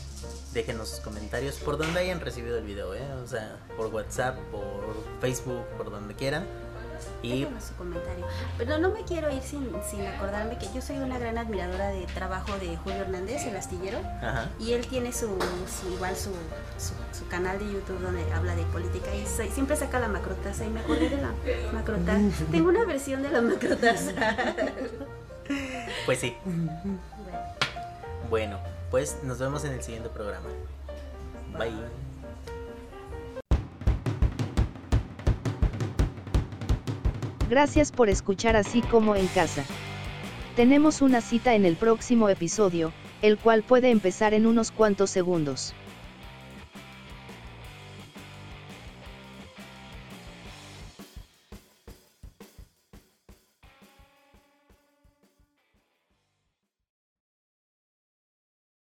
Déjenos 0.52 0.88
sus 0.90 1.00
comentarios 1.00 1.56
por 1.56 1.76
donde 1.78 2.00
hayan 2.00 2.20
recibido 2.20 2.56
el 2.58 2.64
video, 2.64 2.94
¿eh? 2.94 3.02
O 3.24 3.26
sea, 3.26 3.56
por 3.76 3.86
WhatsApp, 3.86 4.36
por 4.50 4.94
Facebook, 5.20 5.64
por 5.76 5.90
donde 5.90 6.14
quieran. 6.14 6.46
Y 7.22 7.40
Déjenos 7.42 7.64
su 7.64 7.74
comentario. 7.74 8.26
Pero 8.56 8.78
no 8.78 8.90
me 8.90 9.04
quiero 9.04 9.30
ir 9.32 9.42
sin, 9.42 9.70
sin 9.88 10.04
acordarme 10.06 10.58
que 10.58 10.66
yo 10.74 10.80
soy 10.82 10.98
una 10.98 11.18
gran 11.18 11.38
admiradora 11.38 11.88
de 11.88 12.06
trabajo 12.06 12.56
de 12.58 12.76
Julio 12.76 13.02
Hernández, 13.02 13.44
el 13.46 13.56
astillero. 13.56 13.98
ajá. 14.22 14.48
Y 14.58 14.72
él 14.72 14.86
tiene 14.86 15.12
su, 15.12 15.26
su- 15.28 15.92
igual 15.92 16.16
su, 16.16 16.30
su, 16.78 16.94
su 17.16 17.28
canal 17.28 17.58
de 17.58 17.66
YouTube 17.72 18.00
donde 18.00 18.32
habla 18.32 18.56
de 18.56 18.64
política 18.64 19.14
y 19.14 19.26
se- 19.26 19.50
siempre 19.50 19.76
saca 19.76 19.98
la 20.00 20.08
macrotaza 20.08 20.64
y 20.64 20.70
me 20.70 20.80
acordé 20.80 21.08
de 21.10 21.16
la 21.18 21.32
macrotaza. 21.72 22.18
Tengo 22.50 22.68
una 22.68 22.84
versión 22.84 23.22
de 23.22 23.30
la 23.30 23.42
macrotaza. 23.42 24.12
Pues 26.06 26.18
sí. 26.20 26.36
Bueno. 28.28 28.58
Pues 28.90 29.18
nos 29.22 29.38
vemos 29.38 29.64
en 29.64 29.72
el 29.72 29.82
siguiente 29.82 30.08
programa. 30.08 30.48
Bye. 31.58 31.72
Gracias 37.50 37.92
por 37.92 38.08
escuchar 38.08 38.56
así 38.56 38.80
como 38.82 39.14
en 39.14 39.26
casa. 39.28 39.64
Tenemos 40.56 41.02
una 41.02 41.20
cita 41.20 41.54
en 41.54 41.64
el 41.66 41.76
próximo 41.76 42.28
episodio, 42.28 42.92
el 43.20 43.38
cual 43.38 43.62
puede 43.62 43.90
empezar 43.90 44.32
en 44.34 44.46
unos 44.46 44.70
cuantos 44.70 45.10
segundos. 45.10 45.74